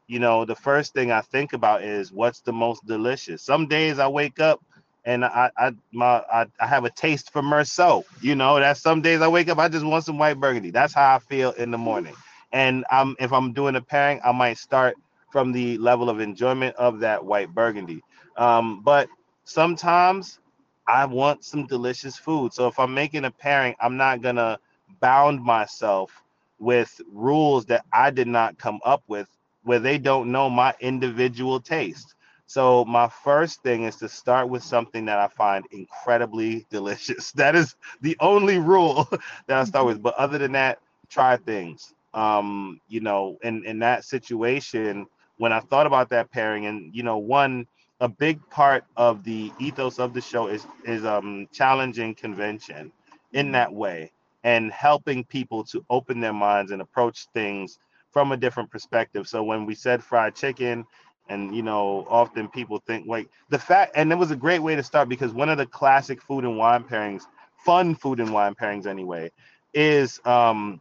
you 0.07 0.19
know, 0.19 0.45
the 0.45 0.57
first 0.57 0.93
thing 0.95 1.13
I 1.13 1.21
think 1.21 1.53
about 1.53 1.83
is 1.83 2.13
what's 2.13 2.41
the 2.41 2.53
most 2.53 2.85
delicious. 2.87 3.43
Some 3.43 3.67
days 3.69 3.99
I 3.99 4.09
wake 4.09 4.41
up 4.41 4.61
and 5.05 5.25
I 5.25 5.51
I 5.57 5.73
my 5.93 6.23
I, 6.33 6.47
I 6.61 6.67
have 6.67 6.85
a 6.85 6.91
taste 6.91 7.33
for 7.33 7.43
Meursault. 7.43 8.05
You 8.21 8.35
know, 8.35 8.59
that's 8.59 8.81
some 8.83 9.03
days 9.03 9.21
I 9.23 9.29
wake 9.29 9.49
up 9.49 9.59
I 9.59 9.69
just 9.69 9.87
want 9.87 10.05
some 10.05 10.19
white 10.19 10.41
burgundy. 10.41 10.71
That's 10.71 10.95
how 10.95 11.15
I 11.17 11.19
feel 11.21 11.53
in 11.53 11.71
the 11.71 11.79
morning. 11.79 12.15
And 12.53 12.85
I'm 12.91 13.17
if 13.21 13.33
I'm 13.33 13.53
doing 13.53 13.77
a 13.77 13.81
pairing, 13.81 14.21
I 14.25 14.33
might 14.33 14.59
start 14.59 14.97
from 15.31 15.53
the 15.53 15.79
level 15.79 16.11
of 16.11 16.21
enjoyment 16.21 16.77
of 16.77 17.01
that 17.01 17.25
white 17.25 17.55
burgundy. 17.55 18.03
Um, 18.37 18.83
but 18.83 19.09
sometimes 19.51 20.41
I 20.87 21.07
want 21.07 21.45
some 21.45 21.67
delicious 21.67 22.17
food. 22.17 22.53
So 22.55 22.69
if 22.69 22.79
I'm 22.79 22.95
making 22.95 23.25
a 23.25 23.31
pairing, 23.31 23.75
I'm 23.81 23.97
not 23.97 24.23
gonna 24.23 24.59
bound 25.01 25.43
myself 25.43 26.23
with 26.59 27.01
rules 27.13 27.67
that 27.67 27.85
I 27.93 28.11
did 28.11 28.29
not 28.29 28.59
come 28.59 28.81
up 28.85 29.03
with 29.09 29.29
where 29.63 29.81
they 29.81 29.99
don't 29.99 30.33
know 30.33 30.51
my 30.51 30.75
individual 30.81 31.61
taste. 31.61 32.15
So 32.47 32.85
my 32.85 33.09
first 33.09 33.63
thing 33.63 33.85
is 33.85 33.97
to 33.99 34.09
start 34.09 34.49
with 34.49 34.63
something 34.63 35.07
that 35.07 35.19
I 35.19 35.29
find 35.29 35.67
incredibly 35.73 36.67
delicious. 36.71 37.33
That 37.33 37.57
is 37.57 37.77
the 38.01 38.17
only 38.21 38.59
rule 38.59 39.09
that 39.47 39.59
I 39.59 39.65
start 39.65 39.87
with. 39.87 40.03
But 40.03 40.15
other 40.17 40.39
than 40.39 40.53
that, 40.53 40.79
try 41.11 41.37
things. 41.37 41.95
Um, 42.15 42.81
you 42.89 43.01
know, 43.01 43.39
in 43.43 43.65
in 43.67 43.81
that 43.81 44.05
situation, 44.05 45.07
when 45.39 45.53
I 45.53 45.61
thought 45.61 45.87
about 45.87 46.11
that 46.11 46.31
pairing, 46.31 46.67
and 46.67 46.95
you 46.95 47.03
know, 47.03 47.19
one 47.19 47.67
a 48.01 48.09
big 48.09 48.41
part 48.51 48.85
of 48.97 49.23
the 49.25 49.53
ethos 49.59 49.99
of 49.99 50.15
the 50.15 50.21
show 50.21 50.49
is 50.49 50.67
is 50.85 51.05
um 51.05 51.49
challenging 51.53 52.15
convention 52.15 52.93
in 53.33 53.47
mm-hmm. 53.47 53.53
that 53.53 53.73
way 53.73 54.11
and 54.45 54.73
helping 54.73 55.23
people 55.25 55.63
to 55.65 55.85
open 55.91 56.21
their 56.21 56.33
minds 56.33 56.73
and 56.73 56.81
approach 56.81 57.27
things 57.35 57.79
from 58.11 58.33
a 58.33 58.37
different 58.37 58.71
perspective. 58.71 59.29
So 59.29 59.43
when 59.43 59.67
we 59.67 59.75
said 59.75 60.03
fried 60.03 60.35
chicken, 60.35 60.87
and 61.29 61.55
you 61.55 61.63
know, 61.63 62.07
often 62.09 62.49
people 62.49 62.83
think 62.87 63.07
like 63.07 63.29
the 63.51 63.59
fact, 63.59 63.93
and 63.95 64.11
it 64.11 64.17
was 64.17 64.31
a 64.31 64.37
great 64.37 64.59
way 64.61 64.75
to 64.75 64.83
start 64.83 65.09
because 65.09 65.33
one 65.33 65.49
of 65.49 65.59
the 65.59 65.67
classic 65.67 66.21
food 66.21 66.45
and 66.45 66.57
wine 66.57 66.85
pairings, 66.85 67.23
fun 67.65 67.95
food 67.95 68.19
and 68.19 68.33
wine 68.33 68.55
pairings 68.55 68.87
anyway, 68.87 69.31
is 69.75 70.21
um 70.25 70.81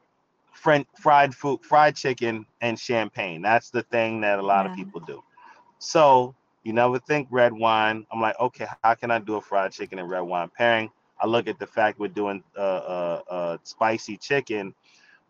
French 0.53 0.87
fried 0.99 1.35
food, 1.35 1.59
fried 1.63 1.95
chicken 1.95 2.45
and 2.61 2.79
champagne. 2.79 3.41
That's 3.41 3.69
the 3.69 3.83
thing 3.83 4.21
that 4.21 4.39
a 4.39 4.41
lot 4.41 4.65
yeah. 4.65 4.71
of 4.71 4.77
people 4.77 5.01
do. 5.01 5.23
So 5.77 6.35
you 6.63 6.73
never 6.73 6.99
think 6.99 7.27
red 7.31 7.53
wine. 7.53 8.05
I'm 8.11 8.21
like, 8.21 8.39
okay, 8.39 8.67
how 8.83 8.93
can 8.95 9.11
I 9.11 9.19
do 9.19 9.35
a 9.35 9.41
fried 9.41 9.71
chicken 9.71 9.99
and 9.99 10.09
red 10.09 10.21
wine 10.21 10.49
pairing? 10.55 10.91
I 11.21 11.27
look 11.27 11.47
at 11.47 11.59
the 11.59 11.67
fact 11.67 11.99
we're 11.99 12.07
doing 12.07 12.43
uh, 12.57 12.59
uh, 12.59 13.21
uh 13.29 13.57
spicy 13.63 14.17
chicken, 14.17 14.73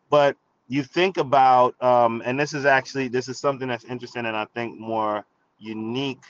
but 0.09 0.35
you 0.69 0.83
think 0.83 1.17
about 1.17 1.81
um, 1.83 2.21
and 2.23 2.39
this 2.39 2.53
is 2.53 2.65
actually 2.65 3.09
this 3.09 3.27
is 3.27 3.37
something 3.37 3.67
that's 3.67 3.83
interesting 3.85 4.25
and 4.25 4.37
i 4.37 4.45
think 4.53 4.79
more 4.79 5.25
unique 5.57 6.23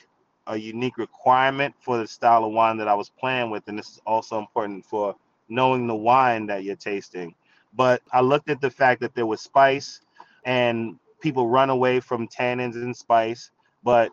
a 0.48 0.58
unique 0.58 0.98
requirement 0.98 1.76
for 1.80 2.00
the 2.00 2.08
style 2.08 2.44
of 2.46 2.52
wine 2.52 2.78
that 2.78 2.88
i 2.88 2.96
was 2.96 3.10
playing 3.10 3.52
with 3.52 3.68
and 3.68 3.78
this 3.78 3.90
is 3.90 4.02
also 4.08 4.40
important 4.40 4.84
for 4.84 5.16
knowing 5.50 5.86
the 5.86 5.96
wine 5.96 6.48
that 6.48 6.64
you're 6.64 6.76
tasting 6.76 7.36
but 7.76 8.02
i 8.12 8.22
looked 8.22 8.50
at 8.50 8.62
the 8.62 8.70
fact 8.70 9.02
that 9.02 9.14
there 9.14 9.28
was 9.28 9.42
spice 9.42 10.02
and 10.46 10.98
people 11.20 11.48
run 11.48 11.70
away 11.70 12.00
from 12.00 12.28
tannins 12.28 12.76
and 12.76 12.96
spice 12.96 13.52
but 13.84 14.10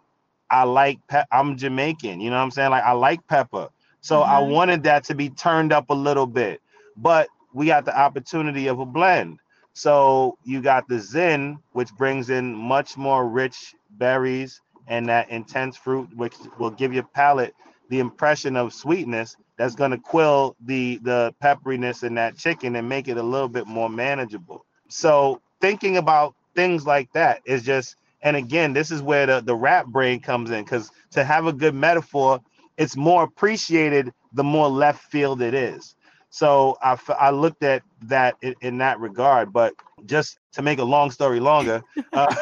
i 0.50 0.62
like 0.62 0.98
pe- 1.08 1.24
i'm 1.32 1.56
jamaican 1.56 2.20
you 2.20 2.30
know 2.30 2.36
what 2.36 2.42
i'm 2.42 2.50
saying 2.50 2.70
like 2.70 2.84
i 2.84 2.92
like 2.92 3.26
pepper 3.28 3.68
so 4.00 4.20
mm-hmm. 4.20 4.30
i 4.30 4.38
wanted 4.38 4.82
that 4.82 5.04
to 5.04 5.14
be 5.14 5.30
turned 5.30 5.72
up 5.72 5.90
a 5.90 5.94
little 5.94 6.26
bit 6.26 6.60
but 6.96 7.28
we 7.52 7.66
got 7.66 7.84
the 7.84 7.98
opportunity 7.98 8.66
of 8.66 8.80
a 8.80 8.86
blend 8.86 9.38
so 9.76 10.38
you 10.42 10.62
got 10.62 10.88
the 10.88 10.98
Zin, 10.98 11.58
which 11.72 11.92
brings 11.92 12.30
in 12.30 12.54
much 12.54 12.96
more 12.96 13.28
rich 13.28 13.74
berries 13.90 14.62
and 14.86 15.06
that 15.10 15.28
intense 15.28 15.76
fruit, 15.76 16.08
which 16.16 16.34
will 16.58 16.70
give 16.70 16.94
your 16.94 17.02
palate 17.02 17.54
the 17.90 17.98
impression 17.98 18.56
of 18.56 18.72
sweetness 18.72 19.36
that's 19.58 19.74
going 19.74 19.90
to 19.90 19.98
quill 19.98 20.56
the 20.64 20.98
the 21.02 21.34
pepperiness 21.42 22.04
in 22.04 22.14
that 22.14 22.38
chicken 22.38 22.74
and 22.74 22.88
make 22.88 23.06
it 23.06 23.18
a 23.18 23.22
little 23.22 23.48
bit 23.48 23.66
more 23.66 23.90
manageable. 23.90 24.64
So 24.88 25.42
thinking 25.60 25.98
about 25.98 26.34
things 26.54 26.86
like 26.86 27.12
that 27.12 27.42
is 27.44 27.62
just 27.62 27.96
and 28.22 28.36
again, 28.36 28.72
this 28.72 28.90
is 28.90 29.02
where 29.02 29.26
the, 29.26 29.40
the 29.40 29.54
rap 29.54 29.86
brain 29.86 30.20
comes 30.20 30.50
in 30.50 30.64
because 30.64 30.90
to 31.12 31.24
have 31.24 31.46
a 31.46 31.52
good 31.52 31.74
metaphor, 31.74 32.40
it's 32.76 32.96
more 32.96 33.24
appreciated 33.24 34.12
the 34.32 34.44
more 34.44 34.68
left 34.68 35.04
field 35.10 35.40
it 35.42 35.54
is. 35.54 35.94
So 36.30 36.76
I, 36.82 36.98
I 37.18 37.30
looked 37.30 37.62
at 37.62 37.82
that 38.02 38.36
in, 38.42 38.54
in 38.60 38.78
that 38.78 39.00
regard, 39.00 39.52
but 39.52 39.74
just 40.04 40.38
to 40.52 40.62
make 40.62 40.78
a 40.78 40.84
long 40.84 41.10
story 41.10 41.40
longer, 41.40 41.82
uh, 42.12 42.34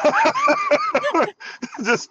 just 1.84 2.10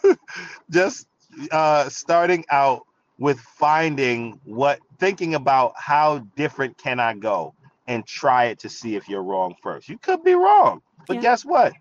just 0.70 1.06
uh, 1.50 1.88
starting 1.88 2.44
out 2.50 2.86
with 3.18 3.38
finding 3.40 4.40
what 4.44 4.80
thinking 4.98 5.34
about 5.34 5.74
how 5.76 6.18
different 6.36 6.78
can 6.78 7.00
I 7.00 7.14
go 7.14 7.54
and 7.86 8.06
try 8.06 8.46
it 8.46 8.58
to 8.60 8.68
see 8.68 8.96
if 8.96 9.08
you're 9.08 9.22
wrong 9.22 9.54
first. 9.62 9.88
You 9.88 9.98
could 9.98 10.24
be 10.24 10.34
wrong, 10.34 10.80
but 11.06 11.16
yeah. 11.16 11.22
guess 11.22 11.44
what? 11.44 11.74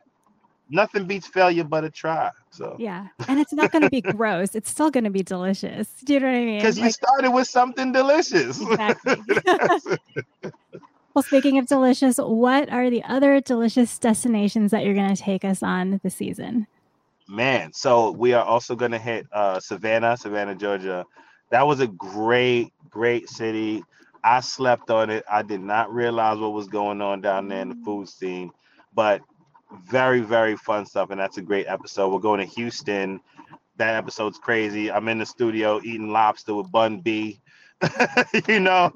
Nothing 0.70 1.06
beats 1.06 1.28
failure 1.28 1.64
but 1.64 1.84
a 1.84 1.90
try. 1.90 2.32
So 2.50 2.76
yeah, 2.80 3.08
and 3.28 3.40
it's 3.40 3.54
not 3.54 3.72
going 3.72 3.84
to 3.84 3.90
be 3.90 4.02
gross. 4.02 4.56
It's 4.56 4.70
still 4.70 4.92
going 4.92 5.04
to 5.04 5.10
be 5.10 5.24
delicious. 5.24 5.90
Do 6.04 6.14
you 6.14 6.20
know 6.20 6.28
what 6.28 6.36
I 6.36 6.46
mean? 6.46 6.60
Because 6.60 6.78
like, 6.78 6.86
you 6.86 6.92
started 6.92 7.32
with 7.32 7.48
something 7.48 7.92
delicious. 7.92 8.62
Exactly. 8.62 9.18
well, 11.14 11.24
speaking 11.24 11.58
of 11.58 11.68
delicious, 11.68 12.18
what 12.18 12.72
are 12.72 12.90
the 12.90 13.04
other 13.04 13.42
delicious 13.42 13.98
destinations 14.00 14.72
that 14.72 14.86
you're 14.86 14.94
going 14.94 15.14
to 15.14 15.22
take 15.22 15.44
us 15.44 15.62
on 15.62 16.00
this 16.04 16.16
season? 16.16 16.68
Man, 17.28 17.72
so 17.74 18.12
we 18.12 18.34
are 18.34 18.44
also 18.44 18.76
going 18.76 18.92
to 18.92 19.00
hit 19.00 19.28
uh, 19.32 19.60
Savannah, 19.60 20.18
Savannah, 20.18 20.56
Georgia. 20.56 21.06
That 21.52 21.66
was 21.66 21.80
a 21.80 21.88
great, 21.88 22.74
great 22.90 23.30
city. 23.30 23.84
I 24.24 24.40
slept 24.40 24.90
on 24.90 25.10
it. 25.10 25.24
I 25.30 25.42
did 25.42 25.62
not 25.62 25.94
realize 25.94 26.38
what 26.38 26.54
was 26.54 26.68
going 26.68 27.02
on 27.02 27.22
down 27.22 27.48
there 27.48 27.62
in 27.62 27.70
the 27.70 27.82
food 27.84 28.08
scene, 28.08 28.52
but 28.94 29.22
very, 29.86 30.22
very 30.22 30.56
fun 30.58 30.86
stuff. 30.86 31.10
And 31.10 31.20
that's 31.20 31.38
a 31.38 31.42
great 31.42 31.68
episode. 31.68 32.12
We're 32.12 32.20
going 32.20 32.40
to 32.40 32.56
Houston. 32.56 33.20
That 33.78 33.96
episode's 33.96 34.38
crazy. 34.38 34.92
I'm 34.92 35.08
in 35.08 35.20
the 35.20 35.26
studio 35.26 35.80
eating 35.84 36.12
lobster 36.12 36.54
with 36.54 36.72
Bun 36.72 37.00
B, 37.00 37.42
you 38.48 38.60
know, 38.60 38.92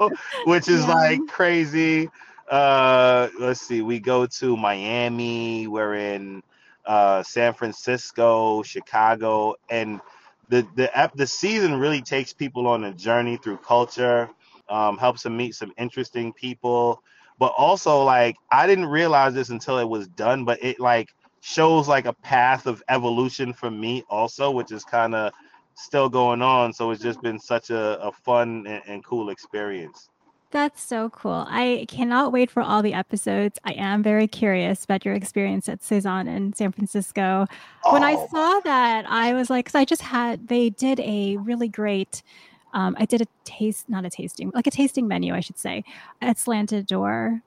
which 0.46 0.68
is 0.68 0.82
yeah. 0.82 0.94
like 0.94 1.20
crazy. 1.28 2.10
Uh, 2.50 3.30
let's 3.40 3.62
see. 3.62 3.82
We 3.82 4.00
go 4.00 4.26
to 4.26 4.56
Miami. 4.56 5.68
We're 5.68 5.96
in 5.96 6.44
uh, 6.86 7.24
San 7.24 7.54
Francisco, 7.54 8.64
Chicago, 8.64 9.56
and 9.70 10.00
the 10.50 10.66
the 10.76 11.12
the 11.16 11.28
season 11.28 11.80
really 11.80 12.02
takes 12.02 12.32
people 12.32 12.68
on 12.68 12.86
a 12.86 12.94
journey 12.94 13.38
through 13.38 13.58
culture 13.58 14.30
um, 14.70 14.98
helps 14.98 15.24
them 15.24 15.38
meet 15.38 15.56
some 15.56 15.74
interesting 15.78 16.34
people. 16.34 17.02
But 17.40 17.54
also, 17.58 18.04
like, 18.04 18.36
I 18.52 18.66
didn't 18.66 18.88
realize 18.88 19.34
this 19.34 19.50
until 19.50 19.78
it 19.78 19.88
was 19.88 20.08
done, 20.08 20.44
but 20.44 20.64
it 20.64 20.80
like 20.80 21.14
shows 21.42 21.88
like 21.88 22.06
a 22.06 22.14
path 22.14 22.66
of 22.66 22.82
evolution 22.90 23.54
for 23.54 23.70
me 23.70 24.04
also, 24.10 24.52
which 24.52 24.72
is 24.72 24.84
kind 24.84 25.14
of 25.14 25.32
still 25.76 26.10
going 26.10 26.42
on. 26.42 26.74
So 26.74 26.92
it's 26.92 27.02
just 27.02 27.22
been 27.22 27.40
such 27.40 27.70
a, 27.70 28.02
a 28.02 28.12
fun 28.12 28.66
and, 28.68 28.82
and 28.88 29.06
cool 29.06 29.30
experience. 29.30 30.10
That's 30.50 30.82
so 30.82 31.10
cool. 31.10 31.46
I 31.50 31.86
cannot 31.90 32.32
wait 32.32 32.50
for 32.50 32.64
all 32.64 32.82
the 32.82 32.94
episodes. 32.94 33.60
I 33.66 33.74
am 33.74 34.02
very 34.02 34.28
curious 34.28 34.86
about 34.86 35.04
your 35.04 35.14
experience 35.14 35.68
at 35.68 35.84
Saison 35.84 36.28
in 36.28 36.54
San 36.54 36.72
Francisco. 36.72 37.48
Oh. 37.84 37.94
When 37.94 38.04
I 38.04 38.14
oh. 38.14 38.28
saw 38.32 38.60
that, 38.62 39.06
I 39.10 39.34
was 39.34 39.50
like, 39.50 39.66
because 39.66 39.76
I 39.76 39.84
just 39.84 40.02
had, 40.02 40.48
they 40.48 40.70
did 40.70 41.02
a 41.02 41.36
really 41.38 41.68
great 41.68 42.24
um, 42.74 42.96
I 43.00 43.06
did 43.06 43.22
a 43.22 43.28
taste, 43.44 43.90
not 43.90 44.06
a 44.06 44.10
tasting, 44.10 44.52
like 44.54 44.68
a 44.68 44.72
tasting 44.72 45.08
menu, 45.08 45.34
I 45.34 45.40
should 45.40 45.58
say, 45.58 45.84
at 46.22 46.38
Slanted 46.38 46.86
Door. 46.88 47.42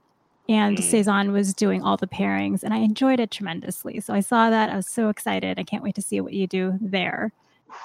And 0.49 0.77
mm. 0.77 0.83
Saison 0.83 1.33
was 1.33 1.55
doing 1.55 1.83
all 1.83 1.97
the 1.97 2.09
pairings, 2.09 2.65
and 2.65 2.75
I 2.75 2.79
enjoyed 2.79 3.21
it 3.21 3.31
tremendously. 3.31 4.01
So 4.01 4.13
I 4.13 4.21
saw 4.21 4.51
that. 4.51 4.71
I 4.71 4.77
was 4.77 4.89
so 4.89 5.09
excited. 5.09 5.59
I 5.59 5.63
can't 5.63 5.83
wait 5.83 5.95
to 5.95 6.03
see 6.03 6.21
what 6.21 6.33
you 6.33 6.47
do 6.47 6.77
there. 6.81 7.33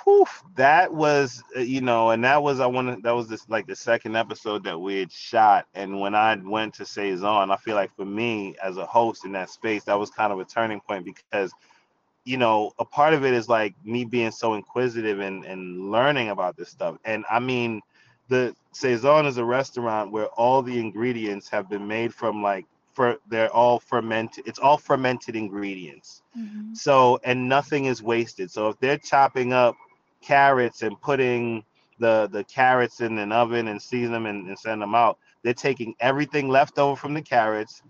Whew, 0.03 0.25
that 0.55 0.91
was, 0.91 1.43
uh, 1.55 1.59
you 1.59 1.81
know, 1.81 2.09
and 2.09 2.23
that 2.23 2.41
was 2.41 2.59
I 2.59 2.65
wanted 2.65 3.03
that 3.03 3.11
was 3.11 3.27
this 3.27 3.47
like 3.49 3.67
the 3.67 3.75
second 3.75 4.15
episode 4.15 4.63
that 4.63 4.79
we 4.79 4.99
had 4.99 5.11
shot. 5.11 5.67
And 5.75 5.99
when 5.99 6.15
I 6.15 6.35
went 6.43 6.73
to 6.75 6.85
Saison, 6.85 7.51
I 7.51 7.55
feel 7.57 7.75
like 7.75 7.95
for 7.95 8.05
me 8.05 8.55
as 8.63 8.77
a 8.77 8.85
host 8.85 9.25
in 9.25 9.31
that 9.33 9.51
space, 9.51 9.83
that 9.83 9.99
was 9.99 10.09
kind 10.09 10.33
of 10.33 10.39
a 10.39 10.45
turning 10.45 10.81
point 10.81 11.05
because 11.05 11.51
you 12.25 12.37
know, 12.37 12.73
a 12.79 12.85
part 12.85 13.13
of 13.13 13.23
it 13.23 13.33
is 13.33 13.47
like 13.47 13.75
me 13.85 14.03
being 14.03 14.31
so 14.31 14.55
inquisitive 14.55 15.19
and, 15.19 15.45
and 15.45 15.91
learning 15.91 16.29
about 16.29 16.57
this 16.57 16.69
stuff. 16.69 16.97
And 17.05 17.23
I 17.29 17.39
mean, 17.39 17.81
the 18.27 18.55
Saison 18.71 19.27
is 19.27 19.37
a 19.37 19.45
restaurant 19.45 20.11
where 20.11 20.27
all 20.27 20.61
the 20.63 20.79
ingredients 20.79 21.47
have 21.49 21.69
been 21.69 21.87
made 21.87 22.13
from 22.13 22.41
like 22.41 22.65
for 22.93 23.17
they're 23.27 23.51
all 23.51 23.79
fermented. 23.79 24.47
It's 24.47 24.57
all 24.57 24.77
fermented 24.77 25.35
ingredients. 25.35 26.23
Mm-hmm. 26.37 26.73
So 26.73 27.19
and 27.23 27.47
nothing 27.47 27.85
is 27.85 28.01
wasted. 28.01 28.49
So 28.49 28.69
if 28.69 28.79
they're 28.79 28.97
chopping 28.97 29.53
up 29.53 29.75
carrots 30.21 30.81
and 30.81 30.99
putting 30.99 31.63
the 31.99 32.27
the 32.31 32.43
carrots 32.45 33.01
in 33.01 33.19
an 33.19 33.31
oven 33.31 33.67
and 33.67 33.79
season 33.79 34.13
them 34.13 34.25
and, 34.25 34.47
and 34.47 34.57
send 34.57 34.81
them 34.81 34.95
out, 34.95 35.19
they're 35.43 35.53
taking 35.53 35.93
everything 35.99 36.49
left 36.49 36.79
over 36.79 36.95
from 36.95 37.13
the 37.13 37.21
carrots, 37.21 37.83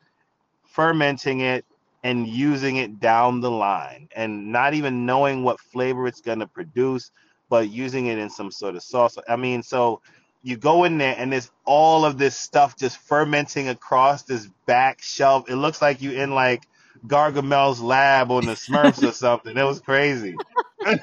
fermenting 0.63 1.39
it, 1.39 1.63
and 2.05 2.27
using 2.27 2.77
it 2.77 2.99
down 2.99 3.41
the 3.41 3.49
line 3.49 4.07
and 4.15 4.51
not 4.51 4.75
even 4.75 5.07
knowing 5.07 5.41
what 5.41 5.59
flavor 5.59 6.05
it's 6.05 6.21
going 6.21 6.37
to 6.37 6.45
produce, 6.45 7.09
but 7.49 7.67
using 7.67 8.05
it 8.05 8.19
in 8.19 8.29
some 8.29 8.51
sort 8.51 8.75
of 8.75 8.83
sauce. 8.83 9.17
I 9.27 9.37
mean, 9.37 9.63
so 9.63 10.01
you 10.43 10.55
go 10.55 10.83
in 10.83 10.99
there 10.99 11.15
and 11.17 11.33
there's 11.33 11.49
all 11.65 12.05
of 12.05 12.19
this 12.19 12.37
stuff 12.37 12.77
just 12.77 12.99
fermenting 12.99 13.69
across 13.69 14.21
this 14.21 14.47
back 14.67 15.01
shelf. 15.01 15.49
It 15.49 15.55
looks 15.55 15.81
like 15.81 15.99
you 15.99 16.11
in 16.11 16.35
like 16.35 16.67
Gargamel's 17.07 17.81
lab 17.81 18.29
on 18.29 18.45
the 18.45 18.53
Smurfs 18.53 19.01
or 19.01 19.11
something. 19.11 19.57
It 19.57 19.63
was 19.63 19.79
crazy. 19.79 20.35
it 20.85 20.99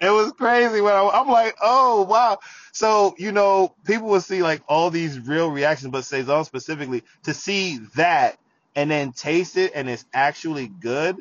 was 0.00 0.32
crazy 0.32 0.80
when 0.80 0.92
I, 0.92 1.20
am 1.20 1.28
like, 1.28 1.54
oh 1.62 2.02
wow. 2.02 2.40
So 2.72 3.14
you 3.16 3.30
know, 3.30 3.76
people 3.84 4.08
will 4.08 4.20
see 4.20 4.42
like 4.42 4.62
all 4.66 4.90
these 4.90 5.20
real 5.20 5.52
reactions, 5.52 5.92
but 5.92 6.04
Saison 6.04 6.44
specifically 6.44 7.04
to 7.22 7.32
see 7.32 7.78
that 7.94 8.40
and 8.76 8.90
then 8.90 9.10
taste 9.12 9.56
it 9.56 9.72
and 9.74 9.88
it's 9.88 10.04
actually 10.14 10.68
good, 10.68 11.16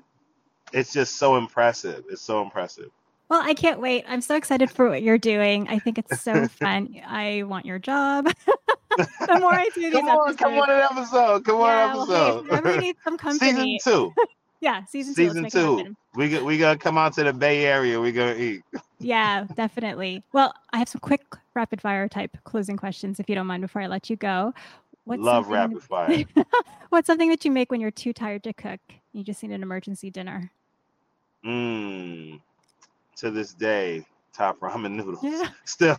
it's 0.74 0.94
just 0.94 1.16
so 1.18 1.38
impressive. 1.38 2.04
It's 2.10 2.22
so 2.22 2.42
impressive. 2.44 2.92
Well, 3.30 3.42
I 3.42 3.56
can't 3.56 3.80
wait. 3.80 4.06
I'm 4.08 4.22
so 4.22 4.36
excited 4.36 4.70
for 4.70 4.88
what 4.88 5.02
you're 5.02 5.18
doing. 5.18 5.68
I 5.68 5.80
think 5.80 5.98
it's 5.98 6.22
so 6.22 6.48
fun. 6.60 7.02
I 7.08 7.44
want 7.44 7.66
your 7.66 7.80
job. 7.80 8.26
the 8.98 9.40
more 9.40 9.54
I 9.54 9.68
do 9.74 9.82
these 9.82 9.94
come 9.94 10.08
on, 10.08 10.30
episodes, 10.30 10.38
come 10.38 10.54
on 10.60 10.70
an 10.70 10.82
episode. 10.92 11.46
Come 11.46 11.60
yeah, 11.60 11.86
on 11.86 11.90
episode. 11.98 12.48
Well, 12.48 12.74
hey, 12.74 12.80
need 12.80 12.96
some 13.04 13.18
company. 13.18 13.80
Season 13.80 14.14
two. 14.14 14.14
yeah, 14.62 14.86
season 14.86 15.16
two. 15.16 15.28
Season 15.30 15.50
two. 15.50 15.96
We 16.14 16.30
got 16.30 16.44
we 16.44 16.58
gotta 16.60 16.78
come 16.78 16.98
out 17.00 17.14
to 17.14 17.24
the 17.24 17.34
Bay 17.34 17.66
Area. 17.66 18.00
We 18.00 18.12
gonna 18.12 18.36
eat. 18.36 18.62
yeah, 19.00 19.46
definitely. 19.56 20.24
Well, 20.32 20.54
I 20.72 20.78
have 20.78 20.88
some 20.88 21.02
quick 21.02 21.24
rapid 21.56 21.82
fire 21.82 22.08
type 22.08 22.38
closing 22.44 22.78
questions, 22.78 23.20
if 23.20 23.28
you 23.28 23.34
don't 23.34 23.48
mind, 23.48 23.62
before 23.62 23.82
I 23.82 23.88
let 23.88 24.10
you 24.10 24.18
go. 24.18 24.54
What's 25.06 25.22
Love 25.22 25.48
rapid 25.50 25.84
fire. 25.84 26.26
what's 26.90 27.08
something 27.08 27.30
that 27.30 27.46
you 27.46 27.52
make 27.52 27.72
when 27.72 27.80
you're 27.80 27.92
too 27.92 28.12
tired 28.12 28.44
to 28.44 28.54
cook? 28.54 28.80
You 29.14 29.24
just 29.24 29.42
need 29.44 29.52
an 29.52 29.64
emergency 29.64 30.10
dinner. 30.10 30.52
Mmm. 31.46 32.42
To 33.18 33.32
this 33.32 33.54
day, 33.54 34.06
top 34.34 34.60
ramen 34.60 34.92
noodles. 34.98 35.20
Yeah. 35.24 35.50
Still. 35.66 35.98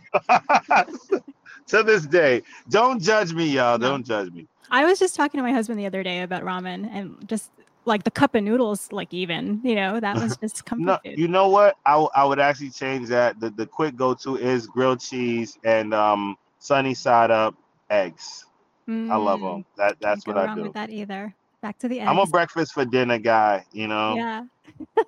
to 1.67 1.83
this 1.83 2.05
day. 2.05 2.43
Don't 2.69 3.01
judge 3.01 3.33
me, 3.33 3.49
y'all. 3.49 3.77
No. 3.77 3.89
Don't 3.89 4.05
judge 4.05 4.31
me. 4.31 4.47
I 4.69 4.85
was 4.85 4.99
just 4.99 5.15
talking 5.15 5.37
to 5.37 5.43
my 5.43 5.53
husband 5.53 5.79
the 5.79 5.85
other 5.85 6.03
day 6.03 6.21
about 6.21 6.43
ramen 6.43 6.89
and 6.91 7.27
just 7.27 7.49
like 7.85 8.03
the 8.03 8.11
cup 8.11 8.35
of 8.35 8.43
noodles, 8.43 8.91
like 8.91 9.13
even, 9.13 9.61
you 9.63 9.75
know, 9.75 10.01
that 10.01 10.17
was 10.17 10.35
just 10.37 10.65
comfort 10.65 10.83
no, 10.83 10.99
food. 11.05 11.17
You 11.17 11.29
know 11.29 11.47
what? 11.47 11.77
I, 11.85 11.95
I 12.13 12.25
would 12.25 12.39
actually 12.39 12.71
change 12.71 13.07
that. 13.07 13.39
The 13.39 13.49
the 13.49 13.65
quick 13.65 13.95
go 13.95 14.13
to 14.15 14.35
is 14.35 14.67
grilled 14.67 14.99
cheese 14.99 15.57
and 15.63 15.93
um 15.93 16.37
sunny 16.59 16.93
side 16.93 17.31
up 17.31 17.55
eggs. 17.89 18.46
Mm, 18.89 19.11
I 19.11 19.15
love 19.17 19.41
them. 19.41 19.65
That 19.75 19.97
that's 19.99 20.25
what 20.25 20.37
I 20.37 20.53
do. 20.53 20.63
With 20.63 20.73
that 20.73 20.89
either. 20.89 21.33
Back 21.61 21.77
to 21.79 21.87
the 21.87 21.99
eggs. 21.99 22.09
I'm 22.09 22.19
a 22.19 22.25
breakfast 22.25 22.73
for 22.73 22.85
dinner 22.85 23.17
guy. 23.17 23.65
You 23.71 23.87
know. 23.87 24.15
Yeah. 24.15 24.43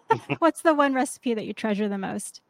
What's 0.40 0.62
the 0.62 0.74
one 0.74 0.94
recipe 0.94 1.34
that 1.34 1.46
you 1.46 1.54
treasure 1.54 1.88
the 1.88 1.98
most? 1.98 2.42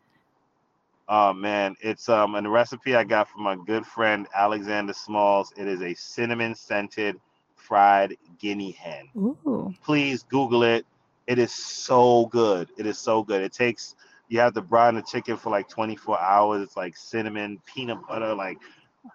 Oh 1.07 1.33
man, 1.33 1.75
it's 1.81 2.07
um 2.07 2.35
a 2.35 2.49
recipe 2.49 2.95
I 2.95 3.03
got 3.03 3.29
from 3.29 3.43
my 3.43 3.57
good 3.65 3.85
friend 3.85 4.27
Alexander 4.35 4.93
Smalls. 4.93 5.51
It 5.57 5.67
is 5.67 5.81
a 5.81 5.93
cinnamon 5.95 6.55
scented 6.55 7.19
fried 7.55 8.15
guinea 8.39 8.71
hen. 8.71 9.09
Ooh. 9.17 9.73
Please 9.83 10.23
Google 10.23 10.63
it. 10.63 10.85
It 11.27 11.37
is 11.37 11.51
so 11.51 12.27
good. 12.27 12.69
It 12.77 12.85
is 12.85 12.97
so 12.97 13.23
good. 13.23 13.41
It 13.41 13.53
takes 13.53 13.95
you 14.29 14.39
have 14.39 14.53
to 14.53 14.61
brine 14.61 14.95
the 14.95 15.01
chicken 15.01 15.35
for 15.35 15.49
like 15.49 15.67
24 15.67 16.19
hours. 16.19 16.61
It's 16.61 16.77
like 16.77 16.95
cinnamon, 16.95 17.59
peanut 17.65 17.99
butter, 18.07 18.33
like 18.35 18.59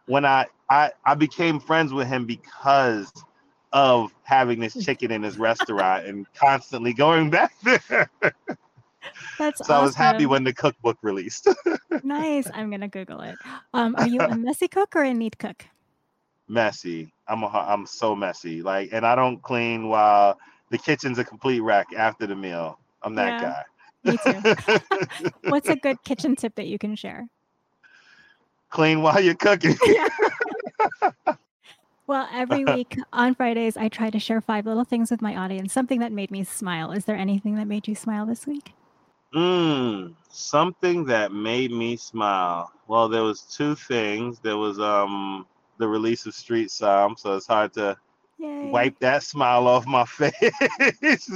when 0.06 0.24
I, 0.24 0.46
I 0.70 0.92
I 1.04 1.14
became 1.14 1.60
friends 1.60 1.92
with 1.92 2.06
him 2.08 2.26
because 2.26 3.12
of 3.72 4.14
having 4.22 4.60
this 4.60 4.74
chicken 4.84 5.10
in 5.10 5.22
his 5.22 5.36
restaurant 5.36 6.06
and 6.06 6.26
constantly 6.34 6.94
going 6.94 7.28
back 7.28 7.52
there. 7.62 8.08
That's 9.38 9.58
so 9.58 9.64
awesome. 9.64 9.76
I 9.76 9.82
was 9.82 9.94
happy 9.94 10.26
when 10.26 10.44
the 10.44 10.52
cookbook 10.52 10.96
released. 11.02 11.48
nice. 12.04 12.48
I'm 12.54 12.70
gonna 12.70 12.88
Google 12.88 13.20
it. 13.20 13.36
Um, 13.74 13.94
are 13.98 14.08
you 14.08 14.20
a 14.20 14.36
messy 14.36 14.68
cook 14.68 14.94
or 14.94 15.02
a 15.02 15.12
neat 15.12 15.38
cook? 15.38 15.66
Messy. 16.48 17.12
I'm 17.26 17.42
a, 17.42 17.48
I'm 17.48 17.84
so 17.84 18.14
messy. 18.14 18.62
Like, 18.62 18.90
and 18.92 19.04
I 19.04 19.14
don't 19.14 19.42
clean 19.42 19.88
while 19.88 20.38
the 20.70 20.78
kitchen's 20.78 21.18
a 21.18 21.24
complete 21.24 21.60
wreck 21.60 21.88
after 21.96 22.26
the 22.26 22.36
meal. 22.36 22.78
I'm 23.02 23.14
that 23.16 23.42
yeah, 23.42 23.50
guy. 23.50 23.64
Me 24.04 24.18
too. 24.24 25.30
What's 25.48 25.68
a 25.68 25.76
good 25.76 26.02
kitchen 26.04 26.36
tip 26.36 26.54
that 26.56 26.66
you 26.66 26.78
can 26.78 26.94
share? 26.94 27.28
Clean 28.74 29.00
while 29.02 29.20
you're 29.20 29.36
cooking. 29.36 29.76
well, 32.08 32.28
every 32.34 32.64
week 32.66 32.98
on 33.12 33.36
Fridays, 33.36 33.76
I 33.76 33.88
try 33.88 34.10
to 34.10 34.18
share 34.18 34.40
five 34.40 34.66
little 34.66 34.82
things 34.84 35.12
with 35.12 35.22
my 35.22 35.36
audience, 35.36 35.72
something 35.72 36.00
that 36.00 36.10
made 36.10 36.32
me 36.32 36.42
smile. 36.42 36.90
Is 36.90 37.04
there 37.04 37.16
anything 37.16 37.54
that 37.54 37.68
made 37.68 37.86
you 37.86 37.94
smile 37.94 38.26
this 38.26 38.48
week? 38.48 38.72
Mm, 39.32 40.14
something 40.28 41.04
that 41.04 41.32
made 41.32 41.70
me 41.70 41.96
smile. 41.96 42.72
Well, 42.88 43.08
there 43.08 43.22
was 43.22 43.42
two 43.42 43.76
things. 43.76 44.40
There 44.40 44.56
was 44.56 44.80
um 44.80 45.46
the 45.78 45.86
release 45.86 46.26
of 46.26 46.34
Street 46.34 46.68
Somm, 46.68 47.16
so 47.16 47.36
it's 47.36 47.46
hard 47.46 47.72
to 47.74 47.96
Yay. 48.38 48.70
wipe 48.72 48.98
that 48.98 49.22
smile 49.22 49.68
off 49.68 49.86
my 49.86 50.04
face. 50.04 51.30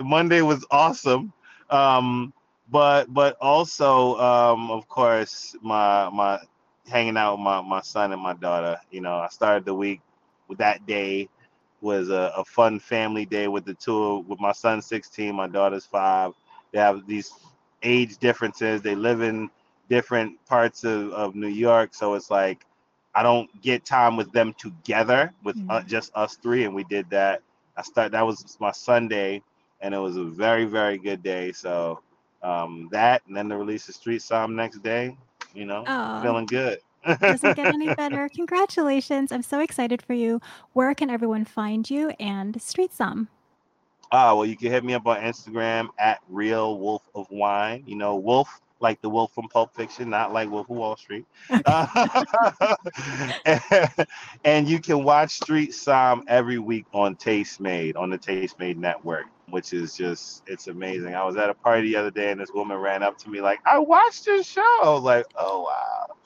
Monday 0.00 0.42
was 0.42 0.66
awesome. 0.72 1.32
Um, 1.70 2.32
but 2.70 3.12
but 3.14 3.36
also 3.40 4.18
um, 4.18 4.72
of 4.72 4.88
course 4.88 5.54
my 5.62 6.08
my 6.10 6.40
hanging 6.88 7.16
out 7.16 7.34
with 7.34 7.40
my, 7.40 7.60
my 7.60 7.80
son 7.80 8.12
and 8.12 8.22
my 8.22 8.34
daughter. 8.34 8.78
You 8.90 9.00
know, 9.00 9.16
I 9.16 9.28
started 9.28 9.64
the 9.64 9.74
week 9.74 10.00
with 10.48 10.58
that 10.58 10.86
day 10.86 11.28
was 11.80 12.08
a, 12.08 12.32
a 12.36 12.44
fun 12.44 12.80
family 12.80 13.26
day 13.26 13.46
with 13.46 13.64
the 13.66 13.74
two 13.74 14.20
with 14.26 14.40
my 14.40 14.52
son 14.52 14.80
16, 14.80 15.34
my 15.34 15.46
daughter's 15.46 15.84
five. 15.84 16.32
They 16.72 16.78
have 16.78 17.06
these 17.06 17.30
age 17.82 18.16
differences. 18.18 18.80
They 18.80 18.94
live 18.94 19.20
in 19.20 19.50
different 19.88 20.44
parts 20.46 20.84
of, 20.84 21.12
of 21.12 21.34
New 21.34 21.48
York. 21.48 21.94
So 21.94 22.14
it's 22.14 22.30
like 22.30 22.64
I 23.14 23.22
don't 23.22 23.48
get 23.60 23.84
time 23.84 24.16
with 24.16 24.32
them 24.32 24.54
together 24.54 25.32
with 25.44 25.56
mm-hmm. 25.56 25.70
uh, 25.70 25.82
just 25.82 26.10
us 26.14 26.36
three. 26.36 26.64
And 26.64 26.74
we 26.74 26.84
did 26.84 27.08
that. 27.10 27.42
I 27.76 27.82
start 27.82 28.12
that 28.12 28.26
was 28.26 28.56
my 28.60 28.72
Sunday 28.72 29.42
and 29.80 29.94
it 29.94 29.98
was 29.98 30.16
a 30.16 30.24
very, 30.24 30.64
very 30.64 30.96
good 30.96 31.22
day. 31.22 31.52
So 31.52 32.00
um, 32.42 32.88
that 32.92 33.22
and 33.26 33.36
then 33.36 33.48
the 33.48 33.56
release 33.56 33.88
of 33.88 33.94
Street 33.94 34.22
Somm 34.22 34.54
next 34.54 34.82
day, 34.82 35.16
you 35.54 35.64
know, 35.64 35.84
oh. 35.86 36.22
feeling 36.22 36.46
good. 36.46 36.78
Doesn't 37.20 37.56
get 37.56 37.66
any 37.66 37.94
better. 37.96 38.28
Congratulations. 38.28 39.32
I'm 39.32 39.42
so 39.42 39.60
excited 39.60 40.02
for 40.02 40.14
you. 40.14 40.40
Where 40.72 40.94
can 40.94 41.10
everyone 41.10 41.44
find 41.44 41.88
you 41.88 42.10
and 42.18 42.60
Street 42.60 42.92
Somm? 42.92 43.28
Ah, 44.10 44.34
well, 44.34 44.46
you 44.46 44.56
can 44.56 44.70
hit 44.70 44.84
me 44.84 44.94
up 44.94 45.06
on 45.06 45.18
Instagram 45.18 45.88
at 45.98 46.20
Real 46.28 46.78
Wolf 46.78 47.02
of 47.14 47.30
Wine. 47.30 47.82
You 47.86 47.96
know, 47.96 48.16
Wolf 48.16 48.60
like 48.80 49.00
the 49.00 49.08
wolf 49.08 49.32
from 49.34 49.48
Pulp 49.48 49.74
Fiction, 49.74 50.10
not 50.10 50.32
like 50.32 50.50
Wolf 50.50 50.68
of 50.68 50.76
Wall 50.76 50.96
Street. 50.96 51.24
Uh, 51.64 52.76
and 54.44 54.68
you 54.68 54.78
can 54.78 55.02
watch 55.02 55.30
Street 55.30 55.70
Somm 55.70 56.22
every 56.28 56.58
week 56.58 56.84
on 56.92 57.16
Tastemade 57.16 57.96
on 57.96 58.10
the 58.10 58.18
Tastemade 58.18 58.76
Network 58.76 59.26
which 59.50 59.72
is 59.72 59.94
just 59.96 60.42
it's 60.46 60.66
amazing. 60.66 61.14
I 61.14 61.24
was 61.24 61.36
at 61.36 61.50
a 61.50 61.54
party 61.54 61.88
the 61.88 61.96
other 61.96 62.10
day 62.10 62.30
and 62.30 62.40
this 62.40 62.50
woman 62.52 62.78
ran 62.78 63.02
up 63.02 63.18
to 63.18 63.30
me 63.30 63.40
like, 63.40 63.60
"I 63.66 63.78
watched 63.78 64.26
your 64.26 64.42
show." 64.42 64.80
I 64.82 64.90
was 64.90 65.02
like, 65.02 65.26
"Oh 65.36 65.62
wow." 65.62 66.16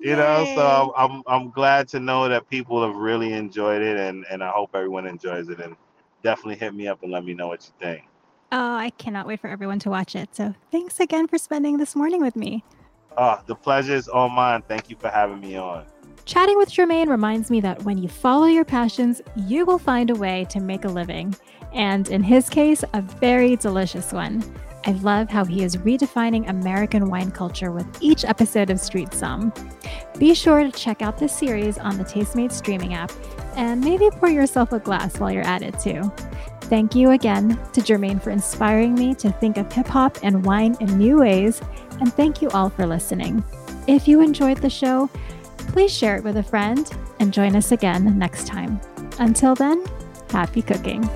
You 0.00 0.10
Yay. 0.10 0.16
know, 0.16 0.46
so 0.54 0.94
I'm 0.96 1.22
I'm 1.26 1.50
glad 1.50 1.88
to 1.88 2.00
know 2.00 2.28
that 2.28 2.48
people 2.48 2.86
have 2.86 2.96
really 2.96 3.32
enjoyed 3.32 3.82
it 3.82 3.96
and 3.96 4.24
and 4.30 4.42
I 4.42 4.50
hope 4.50 4.70
everyone 4.74 5.06
enjoys 5.06 5.48
it 5.48 5.60
and 5.60 5.76
definitely 6.22 6.56
hit 6.56 6.74
me 6.74 6.86
up 6.88 7.02
and 7.02 7.10
let 7.10 7.24
me 7.24 7.34
know 7.34 7.48
what 7.48 7.64
you 7.64 7.72
think. 7.80 8.04
Oh, 8.50 8.74
I 8.76 8.90
cannot 8.90 9.26
wait 9.26 9.40
for 9.40 9.48
everyone 9.48 9.78
to 9.80 9.90
watch 9.90 10.16
it. 10.16 10.34
So, 10.34 10.54
thanks 10.72 11.00
again 11.00 11.26
for 11.26 11.36
spending 11.36 11.76
this 11.76 11.94
morning 11.94 12.22
with 12.22 12.34
me. 12.34 12.64
Oh, 13.16 13.40
the 13.46 13.54
pleasure 13.54 13.94
is 13.94 14.08
all 14.08 14.28
mine. 14.28 14.62
Thank 14.68 14.88
you 14.88 14.96
for 14.96 15.08
having 15.08 15.40
me 15.40 15.56
on. 15.56 15.84
Chatting 16.28 16.58
with 16.58 16.68
Jermaine 16.68 17.08
reminds 17.08 17.50
me 17.50 17.58
that 17.62 17.82
when 17.84 17.96
you 17.96 18.06
follow 18.06 18.44
your 18.44 18.66
passions, 18.66 19.22
you 19.34 19.64
will 19.64 19.78
find 19.78 20.10
a 20.10 20.14
way 20.14 20.46
to 20.50 20.60
make 20.60 20.84
a 20.84 20.88
living 20.88 21.34
and 21.72 22.06
in 22.10 22.22
his 22.22 22.50
case, 22.50 22.84
a 22.92 23.00
very 23.00 23.56
delicious 23.56 24.12
one. 24.12 24.44
I 24.84 24.90
love 24.92 25.30
how 25.30 25.46
he 25.46 25.64
is 25.64 25.78
redefining 25.78 26.46
American 26.50 27.08
wine 27.08 27.30
culture 27.30 27.72
with 27.72 27.86
each 28.02 28.26
episode 28.26 28.68
of 28.68 28.78
Street 28.78 29.08
Somm. 29.12 29.56
Be 30.18 30.34
sure 30.34 30.62
to 30.62 30.70
check 30.70 31.00
out 31.00 31.16
this 31.16 31.34
series 31.34 31.78
on 31.78 31.96
the 31.96 32.04
Tastemade 32.04 32.52
streaming 32.52 32.92
app 32.92 33.10
and 33.56 33.80
maybe 33.80 34.10
pour 34.10 34.28
yourself 34.28 34.72
a 34.72 34.80
glass 34.80 35.18
while 35.18 35.32
you're 35.32 35.46
at 35.46 35.62
it 35.62 35.80
too. 35.80 36.12
Thank 36.62 36.94
you 36.94 37.12
again 37.12 37.58
to 37.72 37.80
Jermaine 37.80 38.22
for 38.22 38.32
inspiring 38.32 38.94
me 38.94 39.14
to 39.14 39.32
think 39.32 39.56
of 39.56 39.72
hip 39.72 39.86
hop 39.86 40.18
and 40.22 40.44
wine 40.44 40.76
in 40.80 40.98
new 40.98 41.20
ways, 41.20 41.62
and 42.00 42.12
thank 42.12 42.42
you 42.42 42.50
all 42.50 42.68
for 42.68 42.86
listening. 42.86 43.42
If 43.86 44.06
you 44.06 44.20
enjoyed 44.20 44.58
the 44.58 44.68
show, 44.68 45.08
please 45.68 45.92
share 45.92 46.16
it 46.16 46.24
with 46.24 46.36
a 46.36 46.42
friend 46.42 46.90
and 47.20 47.32
join 47.32 47.56
us 47.56 47.72
again 47.72 48.18
next 48.18 48.46
time. 48.46 48.80
Until 49.18 49.54
then, 49.54 49.84
happy 50.30 50.62
cooking. 50.62 51.08